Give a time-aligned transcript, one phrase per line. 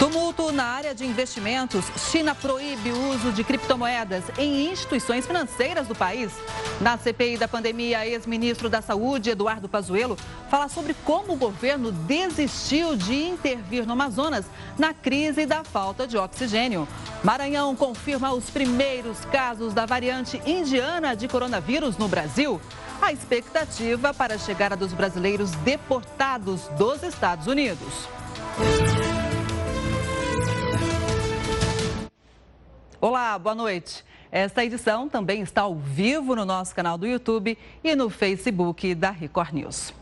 [0.00, 1.84] Tumulto na área de investimentos.
[2.10, 6.32] China proíbe o uso de criptomoedas em instituições financeiras do país.
[6.80, 10.16] Na CPI da pandemia, ex-ministro da Saúde, Eduardo Pazuello,
[10.48, 14.46] fala sobre como o governo desistiu de intervir no Amazonas
[14.78, 16.88] na crise da falta de oxigênio.
[17.22, 22.58] Maranhão confirma os primeiros casos da variante indiana de coronavírus no Brasil.
[23.02, 28.08] A expectativa para a chegada dos brasileiros deportados dos Estados Unidos.
[33.02, 34.04] Olá, boa noite.
[34.30, 39.10] Esta edição também está ao vivo no nosso canal do YouTube e no Facebook da
[39.10, 39.94] Record News.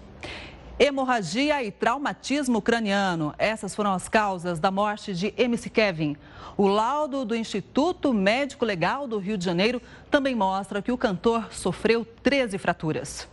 [0.80, 3.32] Hemorragia e traumatismo craniano.
[3.38, 6.16] Essas foram as causas da morte de MC Kevin.
[6.56, 11.52] O laudo do Instituto Médico Legal do Rio de Janeiro também mostra que o cantor
[11.52, 13.28] sofreu 13 fraturas.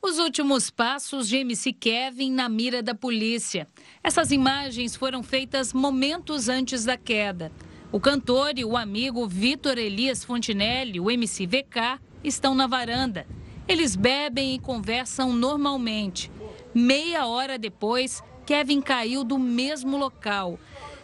[0.00, 3.68] Os últimos passos de MC Kevin na mira da polícia.
[4.02, 7.52] Essas imagens foram feitas momentos antes da queda.
[7.92, 13.26] O cantor e o amigo Vitor Elias Fontinelli, o MCVK, estão na varanda.
[13.66, 16.30] Eles bebem e conversam normalmente.
[16.72, 20.56] Meia hora depois, Kevin caiu do mesmo local.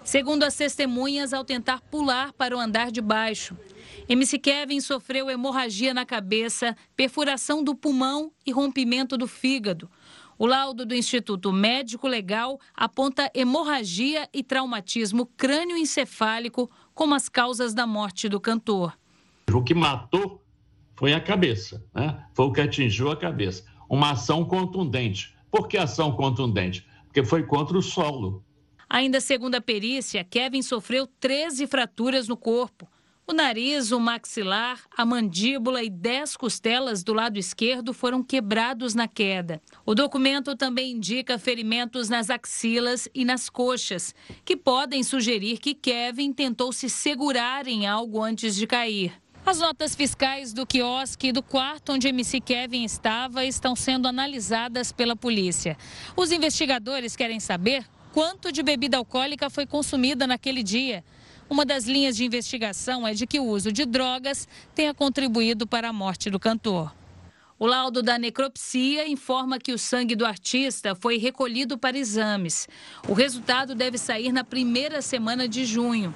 [0.05, 3.57] Segundo as testemunhas, ao tentar pular para o andar de baixo.
[4.09, 9.91] MC Kevin sofreu hemorragia na cabeça, perfuração do pulmão e rompimento do fígado.
[10.39, 17.87] O laudo do Instituto Médico Legal aponta hemorragia e traumatismo crânioencefálico como as causas da
[17.87, 18.99] morte do cantor.
[19.51, 20.45] O que matou
[20.95, 22.23] foi a cabeça, né?
[22.35, 23.65] Foi o que atingiu a cabeça.
[23.89, 25.35] Uma ação contundente.
[25.51, 26.87] Por que ação contundente?
[27.07, 28.45] Porque foi contra o solo.
[28.89, 32.87] Ainda segundo a perícia, Kevin sofreu 13 fraturas no corpo.
[33.29, 39.09] O nariz, o maxilar, a mandíbula e 10 costelas do lado esquerdo foram quebrados na
[39.09, 39.61] queda.
[39.85, 46.33] O documento também indica ferimentos nas axilas e nas coxas, que podem sugerir que Kevin
[46.33, 49.13] tentou se segurar em algo antes de cair.
[49.45, 54.93] As notas fiscais do quiosque e do quarto onde MC Kevin estava estão sendo analisadas
[54.93, 55.77] pela polícia.
[56.17, 61.05] Os investigadores querem saber quanto de bebida alcoólica foi consumida naquele dia.
[61.49, 65.89] Uma das linhas de investigação é de que o uso de drogas tenha contribuído para
[65.89, 66.93] a morte do cantor.
[67.59, 72.69] O laudo da necropsia informa que o sangue do artista foi recolhido para exames.
[73.09, 76.13] O resultado deve sair na primeira semana de junho.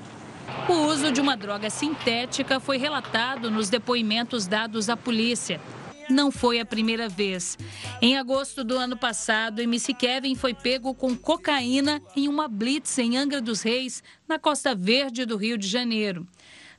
[0.68, 5.60] O uso de uma droga sintética foi relatado nos depoimentos dados à polícia
[6.10, 7.56] não foi a primeira vez.
[8.02, 13.16] Em agosto do ano passado, MC Kevin foi pego com cocaína em uma blitz em
[13.16, 16.26] Angra dos Reis, na Costa Verde do Rio de Janeiro.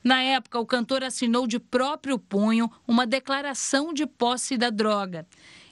[0.04, 5.26] Na época, o cantor assinou de próprio punho uma declaração de posse da droga.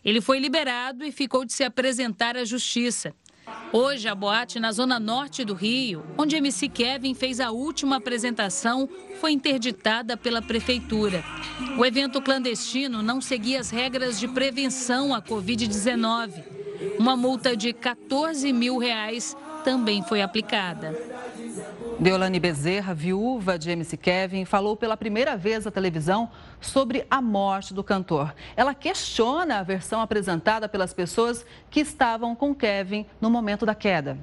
[0.04, 3.14] Ele foi liberado e ficou de se apresentar à justiça.
[3.72, 8.88] Hoje, a boate na zona norte do Rio, onde MC Kevin fez a última apresentação,
[9.20, 11.22] foi interditada pela prefeitura.
[11.78, 16.42] O evento clandestino não seguia as regras de prevenção à Covid-19.
[16.98, 20.92] Uma multa de 14 mil reais também foi aplicada.
[22.00, 27.74] Deolane Bezerra, viúva de MC Kevin, falou pela primeira vez à televisão sobre a morte
[27.74, 28.34] do cantor.
[28.56, 34.18] Ela questiona a versão apresentada pelas pessoas que estavam com Kevin no momento da queda.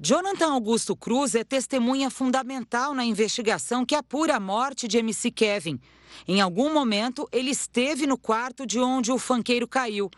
[0.00, 5.78] Jonathan Augusto Cruz é testemunha fundamental na investigação que apura a morte de MC Kevin.
[6.26, 10.10] Em algum momento, ele esteve no quarto de onde o fanqueiro caiu.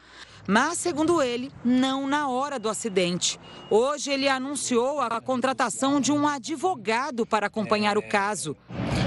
[0.47, 3.39] Mas, segundo ele, não na hora do acidente.
[3.71, 8.57] Hoje, ele anunciou a contratação de um advogado para acompanhar o caso.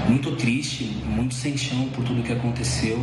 [0.08, 2.98] Muito triste, muito sem chão por tudo que aconteceu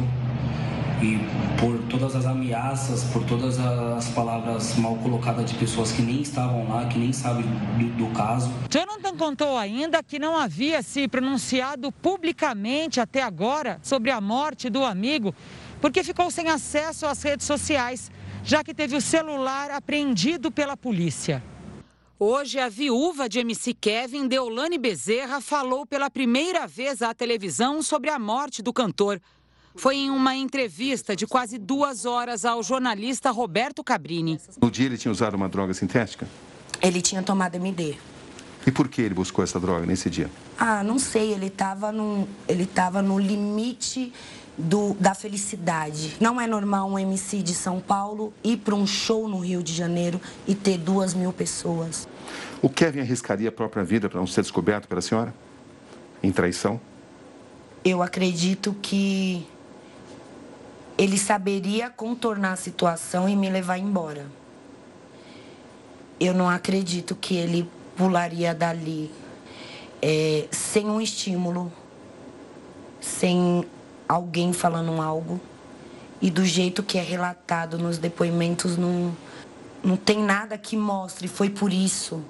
[1.01, 1.19] e
[1.59, 6.67] por todas as ameaças, por todas as palavras mal colocadas de pessoas que nem estavam
[6.69, 7.45] lá, que nem sabem
[7.77, 8.51] do, do, caso.
[8.69, 14.83] Jonathan contou ainda que não havia se pronunciado publicamente até agora sobre a morte do
[14.83, 15.35] amigo,
[15.81, 18.09] porque ficou sem acesso às redes sociais
[18.43, 21.41] já que teve o celular apreendido pela polícia.
[22.19, 28.09] Hoje, a viúva de MC Kevin, Deolane Bezerra, falou pela primeira vez à televisão sobre
[28.09, 29.19] a morte do cantor.
[29.75, 34.39] Foi em uma entrevista de quase duas horas ao jornalista Roberto Cabrini.
[34.61, 36.27] No dia ele tinha usado uma droga sintética?
[36.81, 37.97] Ele tinha tomado MD.
[38.65, 40.29] E por que ele buscou essa droga nesse dia?
[40.57, 41.33] Ah, não sei.
[41.33, 44.13] Ele estava no, ele tava no limite
[44.57, 46.15] do, da felicidade.
[46.19, 49.73] Não é normal um MC de São Paulo ir para um show no Rio de
[49.73, 52.07] Janeiro e ter duas mil pessoas.
[52.61, 55.33] O Kevin arriscaria a própria vida para não ser descoberto pela senhora?
[56.21, 56.79] Em traição?
[57.83, 59.45] Eu acredito que
[60.97, 64.25] ele saberia contornar a situação e me levar embora.
[66.19, 69.11] eu não acredito que ele pularia dali
[70.01, 71.71] é, sem um estímulo,
[72.99, 73.65] sem
[74.07, 75.39] alguém falando algo.
[76.21, 79.15] E do jeito que é relatado nos depoimentos, não,
[79.83, 82.23] não tem nada que mostre, foi por isso.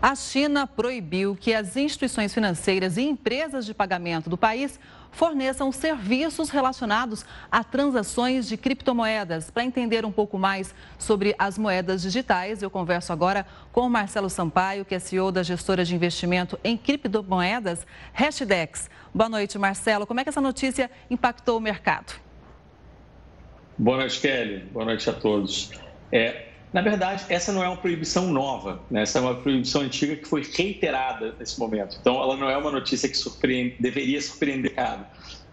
[0.00, 4.78] A China proibiu que as instituições financeiras e empresas de pagamento do país
[5.10, 9.50] forneçam serviços relacionados a transações de criptomoedas.
[9.50, 14.84] Para entender um pouco mais sobre as moedas digitais, eu converso agora com Marcelo Sampaio,
[14.84, 18.90] que é CEO da gestora de investimento em criptomoedas, Hashdex.
[19.14, 20.06] Boa noite, Marcelo.
[20.06, 22.14] Como é que essa notícia impactou o mercado?
[23.78, 24.64] Boa noite, Kelly.
[24.72, 25.70] Boa noite a todos.
[26.10, 29.02] É, na verdade, essa não é uma proibição nova, né?
[29.02, 31.96] essa é uma proibição antiga que foi reiterada nesse momento.
[32.00, 34.74] Então, ela não é uma notícia que surpreende, deveria surpreender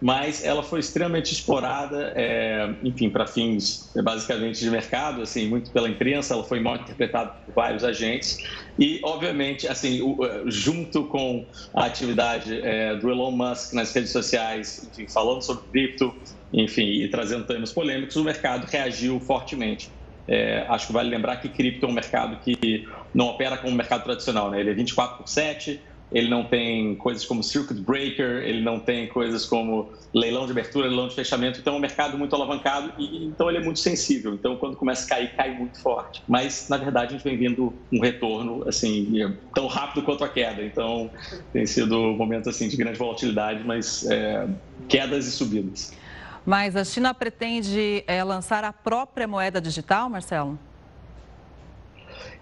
[0.03, 5.87] mas ela foi extremamente explorada, é, enfim, para fins basicamente de mercado, assim, muito pela
[5.87, 8.37] imprensa, ela foi mal interpretada por vários agentes
[8.77, 14.11] e, obviamente, assim, o, é, junto com a atividade é, do Elon Musk nas redes
[14.11, 16.13] sociais, enfim, falando sobre cripto,
[16.51, 19.89] enfim, e trazendo temas polêmicos, o mercado reagiu fortemente.
[20.27, 23.75] É, acho que vale lembrar que cripto é um mercado que não opera como um
[23.75, 24.59] mercado tradicional, né?
[24.59, 25.81] Ele é 24 por 7,
[26.13, 30.87] ele não tem coisas como circuit breaker, ele não tem coisas como leilão de abertura,
[30.87, 34.35] leilão de fechamento, então é um mercado muito alavancado e então ele é muito sensível.
[34.35, 36.21] Então quando começa a cair, cai muito forte.
[36.27, 39.11] Mas na verdade a gente vem vendo um retorno assim
[39.55, 40.63] tão rápido quanto a queda.
[40.63, 41.11] Então
[41.51, 44.47] tem sido um momento assim de grande volatilidade, mas é,
[44.87, 45.91] quedas e subidas.
[46.45, 50.59] Mas a China pretende é, lançar a própria moeda digital, Marcelo?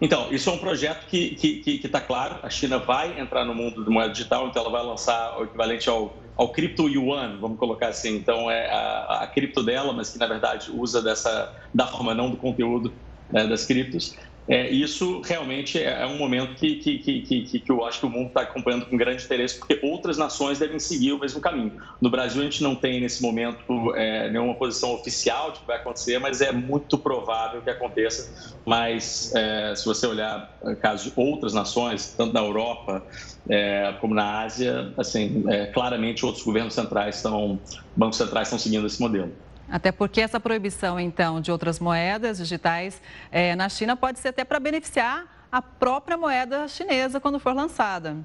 [0.02, 2.38] Então, isso é um projeto que está claro.
[2.42, 5.88] A China vai entrar no mundo de moeda digital, então ela vai lançar o equivalente
[5.88, 8.16] ao, ao cripto yuan, vamos colocar assim.
[8.16, 12.32] Então, é a, a cripto dela, mas que na verdade usa dessa da forma, não
[12.32, 12.92] do conteúdo
[13.32, 14.16] né, das criptos.
[14.52, 18.06] É, isso realmente é, é um momento que, que, que, que, que eu acho que
[18.06, 21.78] o mundo está acompanhando com grande interesse, porque outras nações devem seguir o mesmo caminho.
[22.02, 25.78] No Brasil, a gente não tem, nesse momento, é, nenhuma posição oficial de que vai
[25.78, 28.30] acontecer, mas é muito provável que aconteça.
[28.66, 33.08] Mas, é, se você olhar casos de outras nações, tanto na Europa
[33.50, 37.62] é, como na Ásia, assim, é, claramente outros governos centrais estão,
[37.96, 39.32] bancos centrais estão seguindo esse modelo.
[39.72, 43.02] Até porque essa proibição, então, de outras moedas digitais
[43.32, 48.18] é, na China pode ser até para beneficiar a própria moeda chinesa quando for lançada.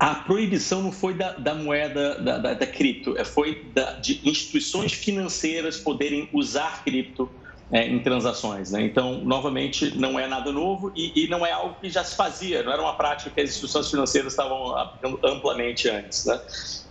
[0.00, 4.92] A proibição não foi da, da moeda da, da, da cripto, é, foi de instituições
[4.92, 7.30] financeiras poderem usar cripto
[7.72, 8.70] é, em transações.
[8.70, 8.82] Né?
[8.82, 12.62] Então, novamente, não é nada novo e, e, não é algo que já se fazia,
[12.62, 16.24] não era uma prática que as instituições financeiras estavam aplicando amplamente antes.
[16.24, 16.40] Né?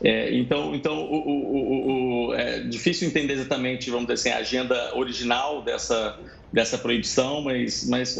[0.03, 4.95] É, então, então o, o, o, é difícil entender exatamente, vamos dizer assim, a agenda
[4.95, 6.19] original dessa,
[6.51, 8.17] dessa proibição, mas, mas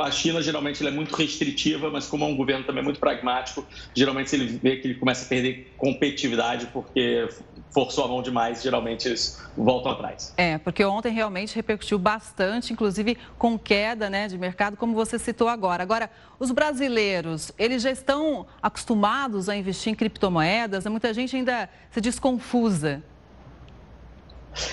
[0.00, 4.34] a China geralmente é muito restritiva, mas como é um governo também muito pragmático, geralmente
[4.34, 7.28] ele vê que ele começa a perder competitividade porque
[7.74, 10.32] forçou a mão demais, geralmente eles voltam atrás.
[10.36, 15.48] É, porque ontem realmente repercutiu bastante, inclusive com queda né, de mercado, como você citou
[15.48, 15.82] agora.
[15.82, 20.86] Agora, os brasileiros, eles já estão acostumados a investir em criptomoedas?
[20.86, 23.02] Muita gente ainda se desconfusa.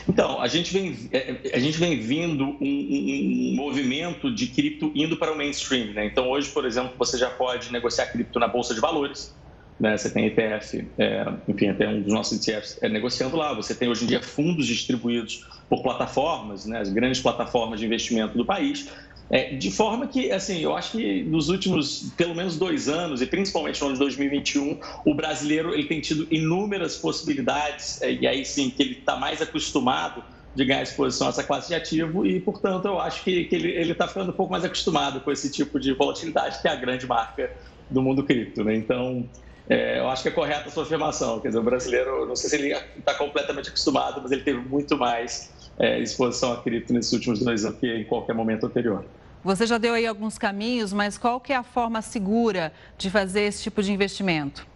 [0.07, 4.91] Então, a gente vem, é, a gente vem vindo um, um, um, movimento de cripto
[4.93, 5.93] indo para o mainstream.
[5.93, 6.05] Né?
[6.05, 9.35] Então, hoje, por exemplo, você já pode negociar cripto na Bolsa de Valores,
[9.81, 9.97] né?
[9.97, 13.51] Você tem ETF, é, enfim, até um dos nossos ETFs é, negociando lá.
[13.55, 16.79] Você tem hoje em dia fundos distribuídos por plataformas, né?
[16.79, 18.87] as grandes plataformas de investimento do país.
[19.31, 23.25] É, de forma que, assim, eu acho que nos últimos pelo menos dois anos, e
[23.25, 28.45] principalmente no ano de 2021, o brasileiro ele tem tido inúmeras possibilidades, é, e aí
[28.45, 30.23] sim que ele está mais acostumado
[30.53, 33.93] de ganhar exposição a essa classe de ativo e, portanto, eu acho que, que ele
[33.93, 37.07] está ficando um pouco mais acostumado com esse tipo de volatilidade, que é a grande
[37.07, 37.51] marca
[37.89, 38.63] do mundo cripto.
[38.63, 38.75] Né?
[38.75, 39.27] Então,
[39.71, 41.39] é, eu acho que é correta a sua afirmação.
[41.39, 44.97] Quer dizer, o brasileiro, não sei se ele está completamente acostumado, mas ele teve muito
[44.97, 45.49] mais
[45.79, 49.05] é, exposição a cripto nesses últimos dois anos que em qualquer momento anterior.
[49.41, 53.43] Você já deu aí alguns caminhos, mas qual que é a forma segura de fazer
[53.43, 54.67] esse tipo de investimento?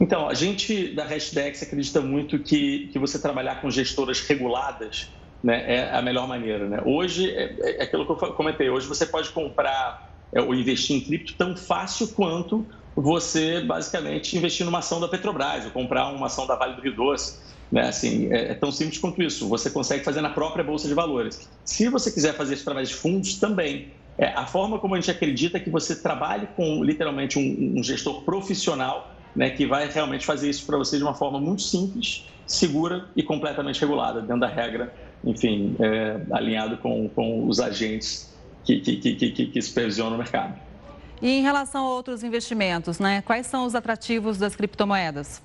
[0.00, 5.10] Então, a gente da Hashdex acredita muito que, que você trabalhar com gestoras reguladas
[5.42, 6.68] né, é a melhor maneira.
[6.68, 6.80] Né?
[6.84, 11.00] Hoje, é, é aquilo que eu comentei, hoje você pode comprar é, ou investir em
[11.00, 16.46] cripto tão fácil quanto você basicamente investir numa ação da Petrobras ou comprar uma ação
[16.46, 17.38] da Vale do Rio Doce.
[17.70, 17.88] Né?
[17.88, 19.48] Assim, é, é, tão simples quanto isso.
[19.48, 21.48] Você consegue fazer na própria Bolsa de Valores.
[21.64, 23.88] Se você quiser fazer isso através de fundos, também.
[24.18, 27.82] É, a forma como a gente acredita é que você trabalhe com literalmente um, um
[27.82, 32.26] gestor profissional né, que vai realmente fazer isso para você de uma forma muito simples,
[32.44, 34.92] segura e completamente regulada, dentro da regra
[35.24, 40.58] enfim, é, alinhado com, com os agentes que, que, que, que, que supervisionam o mercado.
[41.22, 43.22] E em relação a outros investimentos, né?
[43.22, 45.42] Quais são os atrativos das criptomoedas?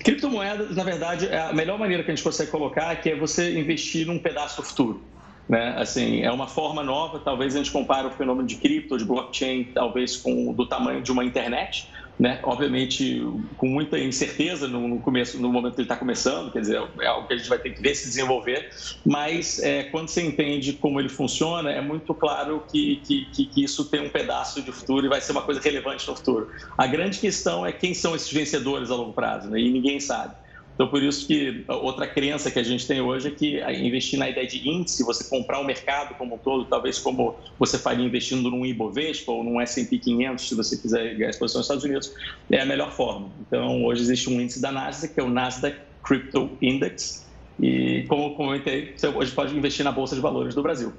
[0.00, 3.58] Criptomoedas, na verdade, é a melhor maneira que a gente consegue colocar que é você
[3.58, 5.02] investir num pedaço do futuro.
[5.48, 5.74] Né?
[5.76, 9.64] Assim, é uma forma nova, talvez a gente compare o fenômeno de cripto, de blockchain,
[9.74, 12.40] talvez com do tamanho de uma internet, né?
[12.44, 13.20] Obviamente
[13.56, 17.26] com muita incerteza no, começo, no momento que ele está começando, quer dizer, é algo
[17.26, 18.68] que a gente vai ter que ver se desenvolver,
[19.04, 23.90] mas é, quando você entende como ele funciona, é muito claro que, que, que, isso
[23.90, 26.48] tem um pedaço de futuro e vai ser uma coisa relevante no futuro.
[26.78, 29.60] A grande questão é quem são esses vencedores a longo prazo, né?
[29.60, 30.34] E ninguém sabe.
[30.74, 34.28] Então, por isso que outra crença que a gente tem hoje é que investir na
[34.28, 38.50] ideia de índice, você comprar o mercado como um todo, talvez como você faria investindo
[38.50, 42.12] num Ibovespa ou num S&P 500, se você quiser ganhar exposição nos Estados Unidos,
[42.50, 43.28] é a melhor forma.
[43.46, 47.24] Então, hoje existe um índice da Nasdaq, que é o Nasdaq Crypto Index,
[47.60, 50.92] e como comentei, você hoje pode investir na Bolsa de Valores do Brasil.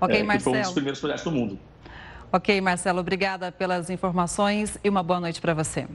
[0.00, 0.38] Ok, é, Marcelo.
[0.38, 1.58] Que foi um dos primeiros projetos do mundo.
[2.32, 5.86] Ok, Marcelo, obrigada pelas informações e uma boa noite para você.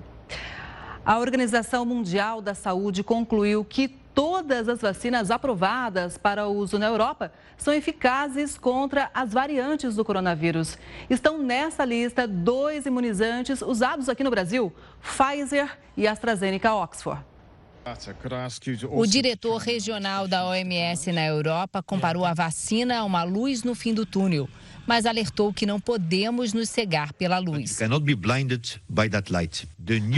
[1.05, 7.31] A Organização Mundial da Saúde concluiu que todas as vacinas aprovadas para uso na Europa
[7.55, 10.79] são eficazes contra as variantes do coronavírus.
[11.07, 17.23] Estão nessa lista dois imunizantes usados aqui no Brasil, Pfizer e AstraZeneca Oxford.
[18.89, 23.93] O diretor regional da OMS na Europa comparou a vacina a uma luz no fim
[23.93, 24.49] do túnel
[24.85, 27.71] mas alertou que não podemos nos cegar pela luz.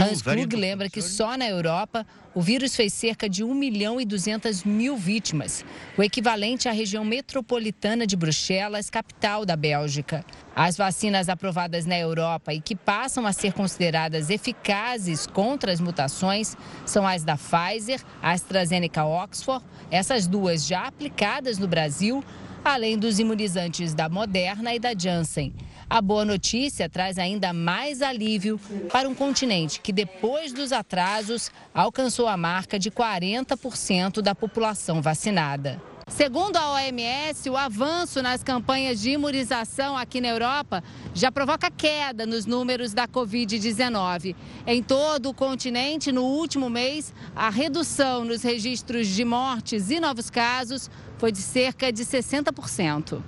[0.00, 4.04] Hans Klug lembra que só na Europa o vírus fez cerca de 1 milhão e
[4.04, 5.64] 200 mil vítimas,
[5.96, 10.24] o equivalente à região metropolitana de Bruxelas, capital da Bélgica.
[10.54, 16.56] As vacinas aprovadas na Europa e que passam a ser consideradas eficazes contra as mutações
[16.86, 22.22] são as da Pfizer, AstraZeneca Oxford, essas duas já aplicadas no Brasil
[22.64, 25.54] além dos imunizantes da Moderna e da Janssen.
[25.90, 28.60] A boa notícia traz ainda mais alívio
[28.92, 35.80] para um continente que, depois dos atrasos, alcançou a marca de 40% da população vacinada.
[36.08, 40.82] Segundo a OMS, o avanço nas campanhas de imunização aqui na Europa
[41.14, 44.34] já provoca queda nos números da Covid-19.
[44.66, 50.30] Em todo o continente, no último mês, a redução nos registros de mortes e novos
[50.30, 53.20] casos foi de cerca de 60%.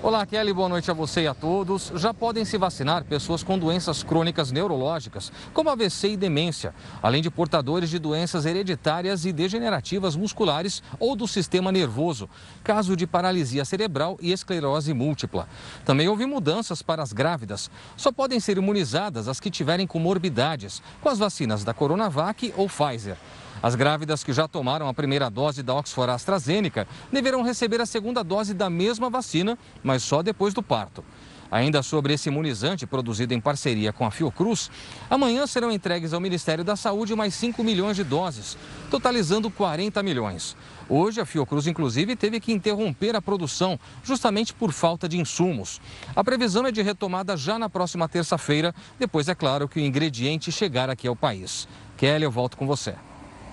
[0.00, 1.90] Olá, Kelly, boa noite a você e a todos.
[1.96, 7.28] Já podem se vacinar pessoas com doenças crônicas neurológicas, como AVC e demência, além de
[7.28, 12.30] portadores de doenças hereditárias e degenerativas musculares ou do sistema nervoso,
[12.62, 15.48] caso de paralisia cerebral e esclerose múltipla.
[15.84, 17.68] Também houve mudanças para as grávidas.
[17.96, 23.16] Só podem ser imunizadas as que tiverem comorbidades, com as vacinas da Coronavac ou Pfizer.
[23.60, 28.22] As grávidas que já tomaram a primeira dose da Oxford AstraZeneca deverão receber a segunda
[28.22, 31.04] dose da mesma vacina, mas só depois do parto.
[31.50, 34.70] Ainda sobre esse imunizante produzido em parceria com a Fiocruz,
[35.08, 38.56] amanhã serão entregues ao Ministério da Saúde mais 5 milhões de doses,
[38.90, 40.54] totalizando 40 milhões.
[40.90, 45.80] Hoje, a Fiocruz, inclusive, teve que interromper a produção, justamente por falta de insumos.
[46.14, 50.52] A previsão é de retomada já na próxima terça-feira, depois, é claro, que o ingrediente
[50.52, 51.66] chegar aqui ao país.
[51.96, 52.94] Kelly, eu volto com você.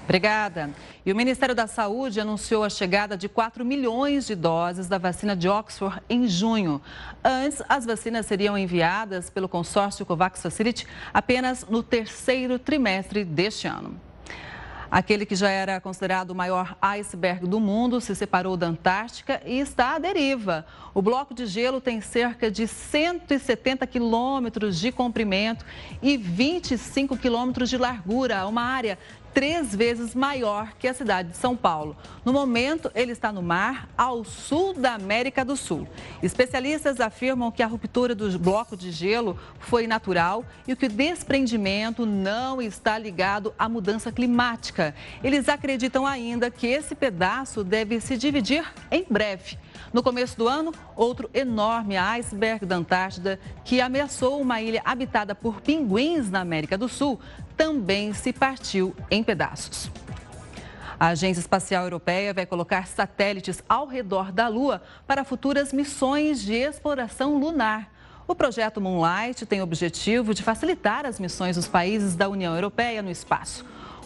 [0.05, 0.69] Obrigada.
[1.03, 5.35] E o Ministério da Saúde anunciou a chegada de 4 milhões de doses da vacina
[5.35, 6.79] de Oxford em junho.
[7.23, 13.99] Antes, as vacinas seriam enviadas pelo consórcio COVAX Facility apenas no terceiro trimestre deste ano.
[14.91, 19.59] Aquele que já era considerado o maior iceberg do mundo se separou da Antártica e
[19.59, 20.65] está à deriva.
[20.93, 25.65] O bloco de gelo tem cerca de 170 quilômetros de comprimento
[26.01, 28.97] e 25 quilômetros de largura, uma área
[29.35, 31.97] três vezes maior que a cidade de São Paulo.
[32.23, 35.85] No momento, ele está no mar ao sul da América do Sul.
[36.23, 42.05] Especialistas afirmam que a ruptura do bloco de gelo foi natural e que o desprendimento
[42.05, 44.95] não está ligado à mudança climática.
[45.21, 49.59] Eles acreditam ainda que esse pedaço deve se dividir em breve.
[49.91, 55.59] No começo do ano, outro enorme iceberg da Antártida, que ameaçou uma ilha habitada por
[55.59, 57.19] pinguins na América do Sul,
[57.55, 59.89] também se partiu em pedaços.
[60.99, 66.53] A Agência Espacial Europeia vai colocar satélites ao redor da Lua para futuras missões de
[66.53, 67.91] exploração lunar.
[68.27, 73.01] O projeto Moonlight tem o objetivo de facilitar as missões dos países da União Europeia
[73.01, 73.65] no espaço.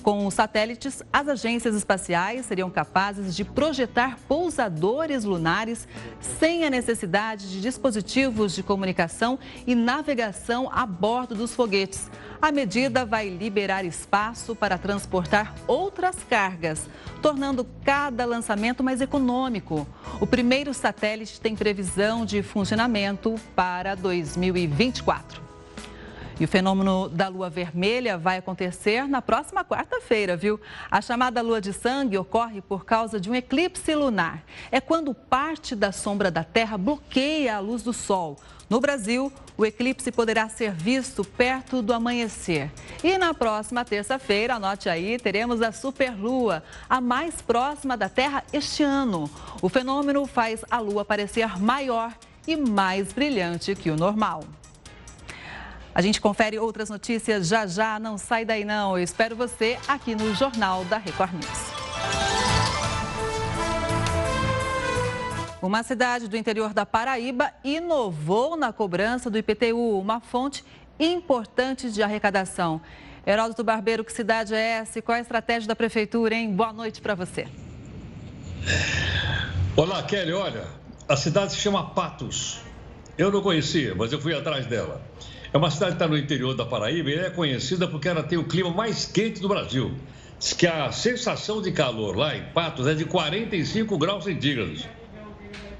[0.09, 5.87] Com os satélites, as agências espaciais seriam capazes de projetar pousadores lunares
[6.19, 9.37] sem a necessidade de dispositivos de comunicação
[9.67, 12.09] e navegação a bordo dos foguetes.
[12.41, 16.89] A medida vai liberar espaço para transportar outras cargas,
[17.21, 19.87] tornando cada lançamento mais econômico.
[20.19, 25.48] O primeiro satélite tem previsão de funcionamento para 2024.
[26.39, 30.57] E o fenômeno da lua vermelha vai acontecer na próxima quarta-feira, viu?
[30.89, 34.41] A chamada lua de sangue ocorre por causa de um eclipse lunar.
[34.71, 38.37] É quando parte da sombra da Terra bloqueia a luz do Sol.
[38.69, 42.71] No Brasil, o eclipse poderá ser visto perto do amanhecer.
[43.03, 48.81] E na próxima terça-feira, anote aí, teremos a superlua, a mais próxima da Terra este
[48.81, 49.29] ano.
[49.61, 52.13] O fenômeno faz a lua parecer maior
[52.47, 54.43] e mais brilhante que o normal.
[55.99, 58.97] A gente confere outras notícias já já, não sai daí não.
[58.97, 61.73] Eu espero você aqui no Jornal da Record News.
[65.61, 70.63] Uma cidade do interior da Paraíba inovou na cobrança do IPTU, uma fonte
[70.97, 72.79] importante de arrecadação.
[73.27, 76.49] Heródoto Barbeiro, que cidade é essa e qual é a estratégia da prefeitura, hein?
[76.49, 77.45] Boa noite para você.
[79.75, 80.31] Olá, Kelly.
[80.31, 80.65] Olha,
[81.09, 82.61] a cidade se chama Patos.
[83.17, 85.01] Eu não conhecia, mas eu fui atrás dela.
[85.51, 88.37] É uma cidade que está no interior da Paraíba e é conhecida porque ela tem
[88.37, 89.91] o clima mais quente do Brasil.
[90.37, 94.87] Diz que a sensação de calor lá em Patos é de 45 graus centígrados.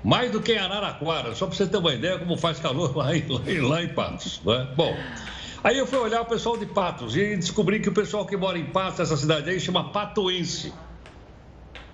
[0.03, 3.15] Mais do que em Araraquara, só para você ter uma ideia como faz calor lá
[3.15, 3.23] em,
[3.61, 4.41] lá em Patos.
[4.43, 4.67] Né?
[4.75, 4.97] Bom,
[5.63, 8.57] aí eu fui olhar o pessoal de Patos e descobri que o pessoal que mora
[8.57, 10.73] em Patos, essa cidade aí, chama Patoense.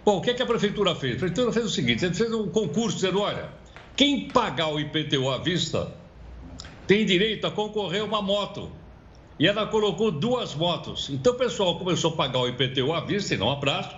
[0.06, 1.16] Bom, o que, é que a prefeitura fez?
[1.16, 3.50] A prefeitura fez o seguinte: ele fez um concurso dizendo: olha,
[3.98, 5.92] quem pagar o IPTU à vista
[6.88, 8.72] tem direito a concorrer uma moto.
[9.40, 11.10] E ela colocou duas motos.
[11.10, 13.90] Então o pessoal começou a pagar o IPTU à vista e não a prazo.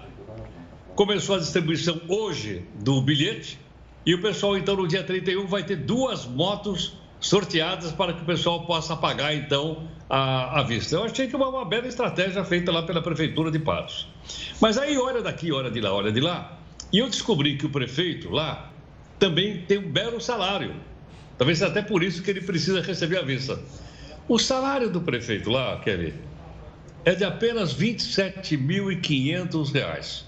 [0.95, 3.60] Começou a distribuição hoje do bilhete.
[4.06, 8.26] E o pessoal, então, no dia 31, vai ter duas motos sorteadas para que o
[8.26, 10.95] pessoal possa pagar, então, à vista.
[10.95, 14.08] Eu achei que uma, uma bela estratégia feita lá pela Prefeitura de Patos.
[14.62, 16.58] Mas aí, olha daqui, olha de lá, olha de lá.
[16.91, 18.71] E eu descobri que o prefeito lá
[19.19, 20.73] também tem um belo salário.
[21.38, 23.58] Talvez até por isso que ele precisa receber a vista.
[24.28, 26.13] O salário do prefeito lá, Kelly,
[27.06, 30.26] é de apenas R$ 27.500.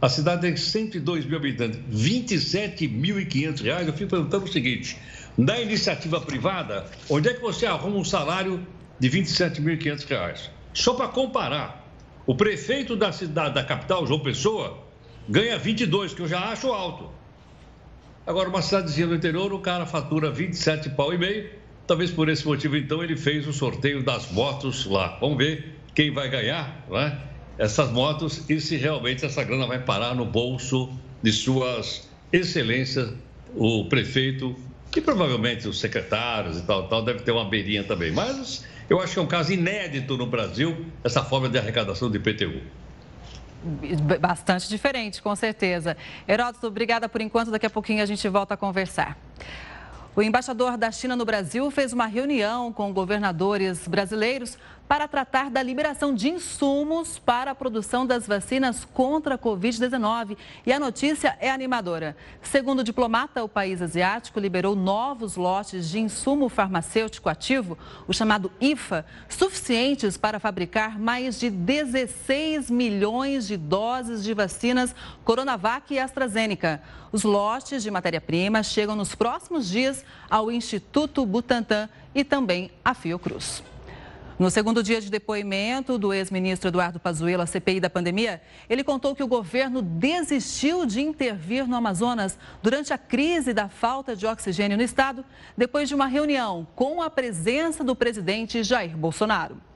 [0.00, 1.78] A cidade tem 102 mil habitantes.
[1.78, 3.86] R$ 27.500.
[3.86, 4.98] Eu fico perguntando o seguinte:
[5.36, 8.64] na iniciativa privada, onde é que você arruma um salário
[8.98, 10.50] de R$ 27.500?
[10.74, 11.88] Só para comparar,
[12.26, 14.84] o prefeito da cidade, da capital, João Pessoa,
[15.28, 17.17] ganha 22, que eu já acho alto.
[18.28, 21.48] Agora, uma cidadezinha do interior, o cara fatura 27 pau e meio.
[21.86, 25.16] Talvez por esse motivo, então, ele fez o sorteio das motos lá.
[25.18, 27.18] Vamos ver quem vai ganhar, né?
[27.56, 33.14] Essas motos e se realmente essa grana vai parar no bolso de suas excelências,
[33.56, 34.54] o prefeito
[34.94, 38.12] e provavelmente os secretários e tal, tal, deve ter uma beirinha também.
[38.12, 42.18] Mas eu acho que é um caso inédito no Brasil, essa forma de arrecadação de
[42.18, 42.60] IPTU.
[44.20, 45.96] Bastante diferente, com certeza.
[46.26, 47.50] Heródoto, obrigada por enquanto.
[47.50, 49.16] Daqui a pouquinho a gente volta a conversar.
[50.14, 55.62] O embaixador da China no Brasil fez uma reunião com governadores brasileiros para tratar da
[55.62, 60.36] liberação de insumos para a produção das vacinas contra a Covid-19.
[60.64, 62.16] E a notícia é animadora.
[62.40, 68.50] Segundo o diplomata, o país asiático liberou novos lotes de insumo farmacêutico ativo, o chamado
[68.58, 76.82] IFA, suficientes para fabricar mais de 16 milhões de doses de vacinas Coronavac e AstraZeneca.
[77.12, 83.62] Os lotes de matéria-prima chegam nos próximos dias ao Instituto Butantan e também à Fiocruz.
[84.38, 89.12] No segundo dia de depoimento do ex-ministro Eduardo Pazuello à CPI da pandemia, ele contou
[89.12, 94.76] que o governo desistiu de intervir no Amazonas durante a crise da falta de oxigênio
[94.76, 95.24] no estado,
[95.56, 99.67] depois de uma reunião com a presença do presidente Jair Bolsonaro.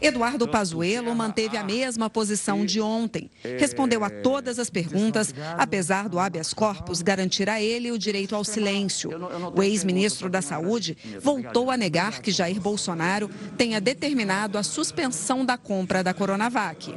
[0.00, 3.30] Eduardo Pazuello manteve a mesma posição de ontem.
[3.58, 8.44] Respondeu a todas as perguntas, apesar do habeas corpus garantir a ele o direito ao
[8.44, 9.10] silêncio.
[9.54, 15.56] O ex-ministro da Saúde voltou a negar que Jair Bolsonaro tenha determinado a suspensão da
[15.56, 16.94] compra da Coronavac.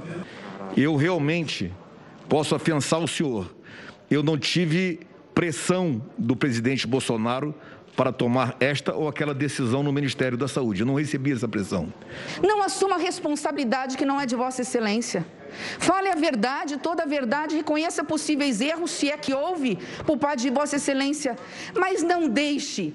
[0.75, 1.71] Eu realmente
[2.27, 3.53] posso afiançar o senhor.
[4.09, 4.99] Eu não tive
[5.33, 7.55] pressão do presidente Bolsonaro
[7.99, 10.83] para tomar esta ou aquela decisão no Ministério da Saúde.
[10.83, 11.93] Eu não recebi essa pressão.
[12.41, 15.25] Não assuma a responsabilidade que não é de Vossa Excelência.
[15.79, 20.43] Fale a verdade, toda a verdade, reconheça possíveis erros, se é que houve, por parte
[20.43, 21.35] de Vossa Excelência,
[21.75, 22.93] mas não deixe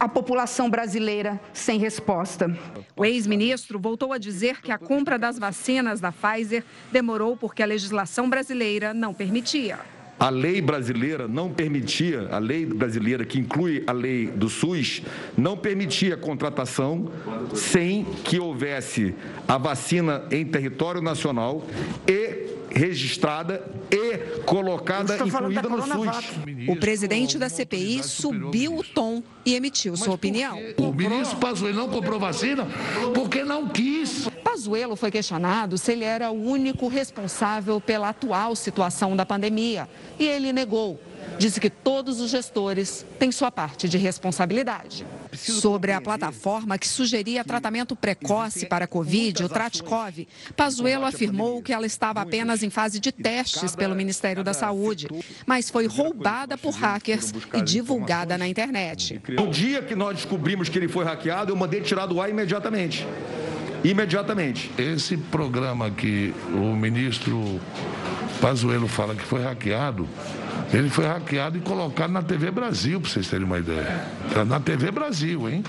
[0.00, 2.50] a população brasileira sem resposta.
[2.96, 7.66] O ex-ministro voltou a dizer que a compra das vacinas da Pfizer demorou porque a
[7.66, 9.78] legislação brasileira não permitia.
[10.22, 15.02] A lei brasileira não permitia, a lei brasileira que inclui a lei do SUS,
[15.36, 17.10] não permitia contratação
[17.52, 19.16] sem que houvesse
[19.48, 21.66] a vacina em território nacional
[22.06, 26.32] e registrada e colocada, incluída no SUS.
[26.68, 30.58] O presidente da CPI subiu o tom e emitiu sua opinião.
[30.78, 32.66] O ministro Pazuello não comprou vacina
[33.14, 34.28] porque não quis.
[34.42, 40.26] Pazuello foi questionado se ele era o único responsável pela atual situação da pandemia e
[40.26, 41.00] ele negou.
[41.38, 45.06] Disse que todos os gestores têm sua parte de responsabilidade.
[45.34, 51.72] Sobre a plataforma que sugeria tratamento precoce para a Covid, o Tratkov, Pazuello afirmou que
[51.72, 55.08] ela estava apenas em fase de testes pelo Ministério da Saúde,
[55.46, 59.20] mas foi roubada por hackers e divulgada na internet.
[59.28, 63.06] No dia que nós descobrimos que ele foi hackeado, eu mandei tirar do ar imediatamente.
[63.84, 64.70] Imediatamente.
[64.78, 67.60] Esse programa que o ministro
[68.40, 70.08] Pazuello fala que foi hackeado,
[70.72, 74.06] ele foi hackeado e colocado na TV Brasil, para vocês terem uma ideia.
[74.46, 75.62] Na TV Brasil, hein?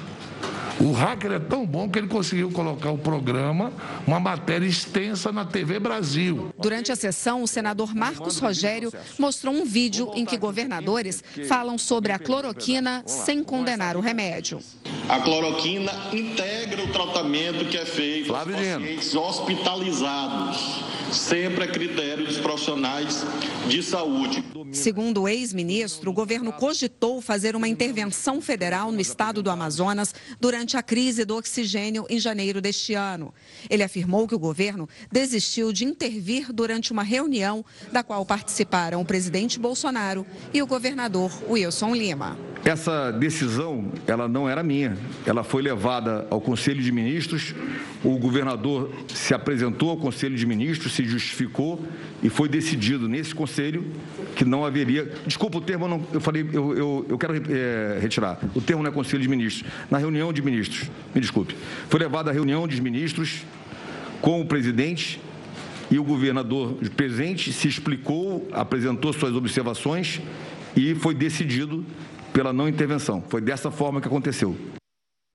[0.84, 3.72] O hacker é tão bom que ele conseguiu colocar o programa,
[4.06, 6.54] uma matéria extensa na TV Brasil.
[6.60, 12.12] Durante a sessão, o senador Marcos Rogério mostrou um vídeo em que governadores falam sobre
[12.12, 14.60] a cloroquina sem condenar o remédio.
[15.08, 22.38] A cloroquina integra o tratamento que é feito aos pacientes hospitalizados, sempre a critério dos
[22.38, 23.24] profissionais
[23.70, 24.44] de saúde.
[24.74, 30.73] Segundo o ex-ministro, o governo cogitou fazer uma intervenção federal no estado do Amazonas durante
[30.78, 33.34] a crise do oxigênio em janeiro deste ano.
[33.70, 39.06] Ele afirmou que o governo desistiu de intervir durante uma reunião da qual participaram o
[39.06, 42.53] presidente Bolsonaro e o governador Wilson Lima.
[42.66, 44.98] Essa decisão, ela não era minha.
[45.26, 47.54] Ela foi levada ao Conselho de Ministros.
[48.02, 51.86] O governador se apresentou ao Conselho de Ministros, se justificou
[52.22, 53.86] e foi decidido nesse conselho
[54.34, 55.12] que não haveria.
[55.28, 58.40] Desculpa o termo, eu, não, eu falei, eu, eu, eu quero é, retirar.
[58.56, 59.70] O termo não é Conselho de Ministros.
[59.92, 61.58] Na reunião de ministros, me desculpe.
[61.90, 63.44] Foi levada a reunião de ministros
[64.22, 65.20] com o presidente
[65.92, 70.22] e o governador presente se explicou, apresentou suas observações
[70.78, 71.86] e foi decidido
[72.34, 73.24] pela não intervenção.
[73.30, 74.56] Foi dessa forma que aconteceu.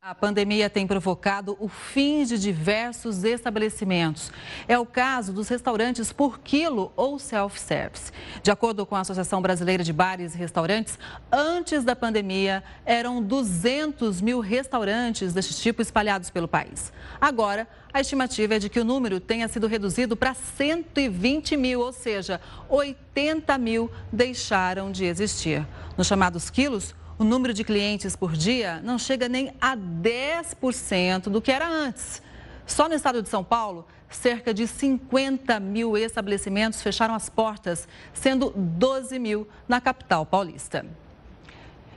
[0.01, 4.33] A pandemia tem provocado o fim de diversos estabelecimentos.
[4.67, 8.11] É o caso dos restaurantes por quilo ou self-service.
[8.43, 10.99] De acordo com a Associação Brasileira de Bares e Restaurantes,
[11.31, 16.91] antes da pandemia eram 200 mil restaurantes deste tipo espalhados pelo país.
[17.21, 21.93] Agora, a estimativa é de que o número tenha sido reduzido para 120 mil, ou
[21.93, 25.67] seja, 80 mil deixaram de existir.
[25.99, 31.43] Nos chamados quilos, o número de clientes por dia não chega nem a 10% do
[31.43, 32.23] que era antes.
[32.65, 38.53] Só no estado de São Paulo, cerca de 50 mil estabelecimentos fecharam as portas, sendo
[38.55, 40.87] 12 mil na capital paulista.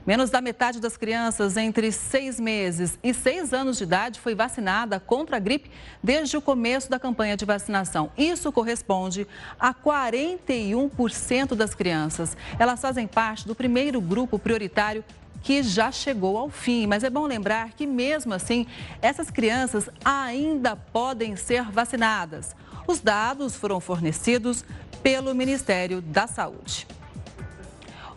[0.04, 4.98] Menos da metade das crianças entre seis meses e seis anos de idade foi vacinada
[4.98, 5.70] contra a gripe
[6.02, 8.10] desde o começo da campanha de vacinação.
[8.18, 9.28] Isso corresponde
[9.60, 12.36] a 41% das crianças.
[12.58, 15.04] Elas fazem parte do primeiro grupo prioritário
[15.40, 16.84] que já chegou ao fim.
[16.84, 18.66] Mas é bom lembrar que, mesmo assim,
[19.00, 22.56] essas crianças ainda podem ser vacinadas.
[22.88, 24.64] Os dados foram fornecidos
[25.00, 26.88] pelo Ministério da Saúde.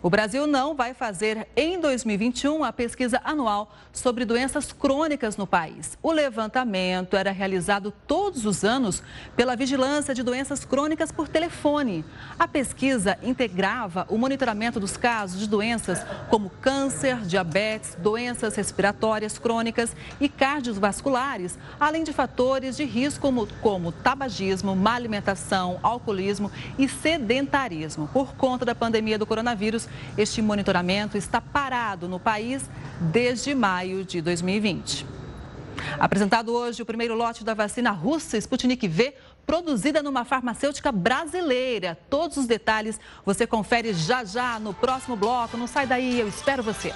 [0.06, 5.98] O Brasil não vai fazer em 2021 a pesquisa anual sobre doenças crônicas no país.
[6.00, 9.02] O levantamento era realizado todos os anos
[9.34, 12.04] pela Vigilância de Doenças Crônicas por telefone.
[12.38, 19.90] A pesquisa integrava o monitoramento dos casos de doenças como câncer, diabetes, doenças respiratórias crônicas
[20.20, 28.08] e cardiovasculares, além de fatores de risco como, como tabagismo, má alimentação, alcoolismo e sedentarismo.
[28.12, 32.62] Por conta da pandemia do coronavírus, este monitoramento está parado no país
[33.00, 35.06] desde maio de 2020.
[35.98, 39.14] Apresentado hoje o primeiro lote da vacina russa Sputnik V,
[39.46, 41.96] produzida numa farmacêutica brasileira.
[42.10, 45.56] Todos os detalhes você confere já já no próximo bloco.
[45.56, 46.92] Não sai daí, eu espero você.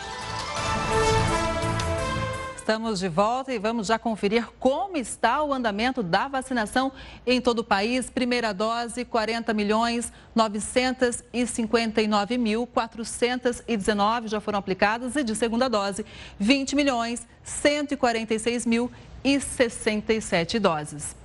[2.71, 6.93] Estamos de volta e vamos já conferir como está o andamento da vacinação
[7.27, 8.09] em todo o país.
[8.09, 16.07] Primeira dose, 40 milhões 959 mil 419 já foram aplicadas e de segunda dose,
[16.39, 18.89] 20 milhões 146 mil
[19.25, 21.17] e 67 doses.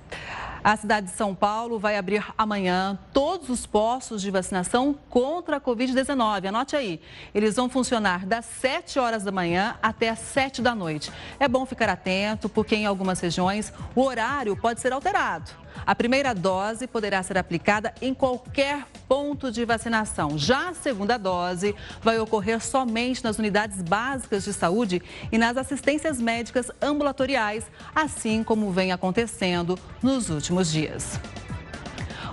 [0.66, 5.60] A cidade de São Paulo vai abrir amanhã todos os postos de vacinação contra a
[5.60, 6.48] Covid-19.
[6.48, 7.00] Anote aí,
[7.32, 11.12] eles vão funcionar das 7 horas da manhã até as 7 da noite.
[11.38, 15.52] É bom ficar atento, porque em algumas regiões o horário pode ser alterado.
[15.84, 20.38] A primeira dose poderá ser aplicada em qualquer ponto de vacinação.
[20.38, 26.20] Já a segunda dose vai ocorrer somente nas unidades básicas de saúde e nas assistências
[26.20, 31.18] médicas ambulatoriais, assim como vem acontecendo nos últimos dias.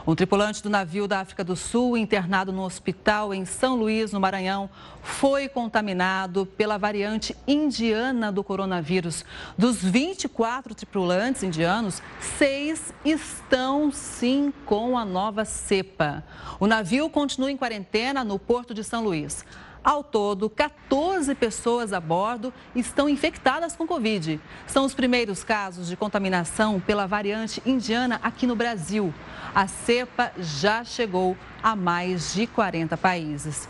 [0.06, 4.20] Um tripulante do navio da África do Sul, internado no hospital em São Luís, no
[4.20, 4.70] Maranhão,
[5.02, 9.24] foi contaminado pela variante indiana do coronavírus.
[9.58, 16.22] Dos 24 tripulantes indianos, seis estão sim com a nova cepa.
[16.60, 19.46] O navio continua em quarentena no porto de São Luís.
[19.84, 24.39] Ao todo, 14 pessoas a bordo estão infectadas com Covid.
[24.65, 29.13] São os primeiros casos de contaminação pela variante indiana aqui no Brasil.
[29.54, 33.67] A cepa já chegou a mais de 40 países.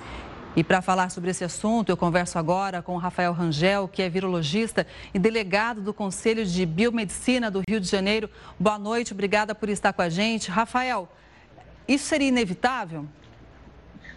[0.56, 4.08] E para falar sobre esse assunto, eu converso agora com o Rafael Rangel, que é
[4.08, 8.30] virologista e delegado do Conselho de Biomedicina do Rio de Janeiro.
[8.60, 10.52] Boa noite, obrigada por estar com a gente.
[10.52, 11.10] Rafael,
[11.88, 13.08] isso seria inevitável?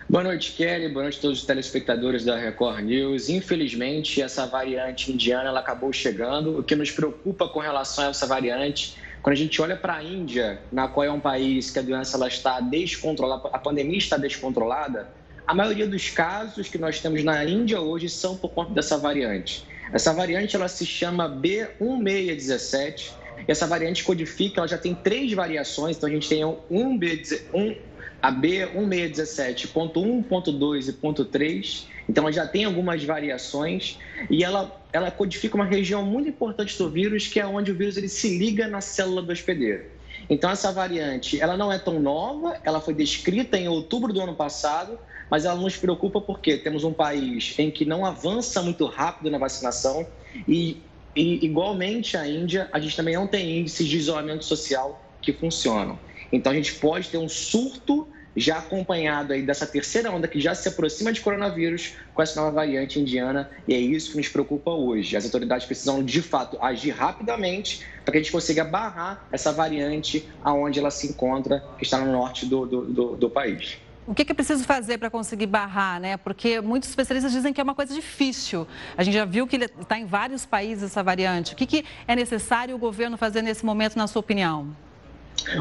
[0.09, 0.89] Boa noite, Kelly.
[0.89, 3.29] Boa noite a todos os telespectadores da Record News.
[3.29, 6.61] Infelizmente, essa variante indiana ela acabou chegando.
[6.61, 10.05] O que nos preocupa com relação a essa variante, quando a gente olha para a
[10.05, 14.17] Índia, na qual é um país que a doença ela está descontrolada, a pandemia está
[14.17, 15.09] descontrolada,
[15.45, 19.67] a maioria dos casos que nós temos na Índia hoje são por conta dessa variante.
[19.93, 23.11] Essa variante ela se chama B1617.
[23.47, 27.23] E essa variante codifica, ela já tem três variações, então a gente tem um B,
[27.53, 27.75] um,
[28.23, 31.87] a B1617.1.2 e ponto .3.
[32.09, 33.99] Então, ela já tem algumas variações
[34.31, 37.97] e ela, ela codifica uma região muito importante do vírus, que é onde o vírus
[37.97, 39.97] ele se liga na célula do hospedeiro.
[40.29, 44.35] Então, essa variante, ela não é tão nova, ela foi descrita em outubro do ano
[44.35, 44.99] passado,
[45.31, 49.39] mas ela nos preocupa porque temos um país em que não avança muito rápido na
[49.39, 50.07] vacinação
[50.49, 50.83] e,
[51.15, 55.99] e igualmente a Índia, a gente também não tem índices de isolamento social que funcionam.
[56.33, 60.55] Então, a gente pode ter um surto já acompanhado aí dessa terceira onda que já
[60.55, 64.71] se aproxima de coronavírus com essa nova variante indiana, e é isso que nos preocupa
[64.71, 65.17] hoje.
[65.17, 70.29] As autoridades precisam, de fato, agir rapidamente para que a gente consiga barrar essa variante
[70.45, 73.79] aonde ela se encontra, que está no norte do, do, do, do país.
[74.07, 76.17] O que é preciso fazer para conseguir barrar, né?
[76.17, 78.65] Porque muitos especialistas dizem que é uma coisa difícil.
[78.97, 81.55] A gente já viu que está em vários países essa variante.
[81.55, 84.77] O que é necessário o governo fazer nesse momento, na sua opinião?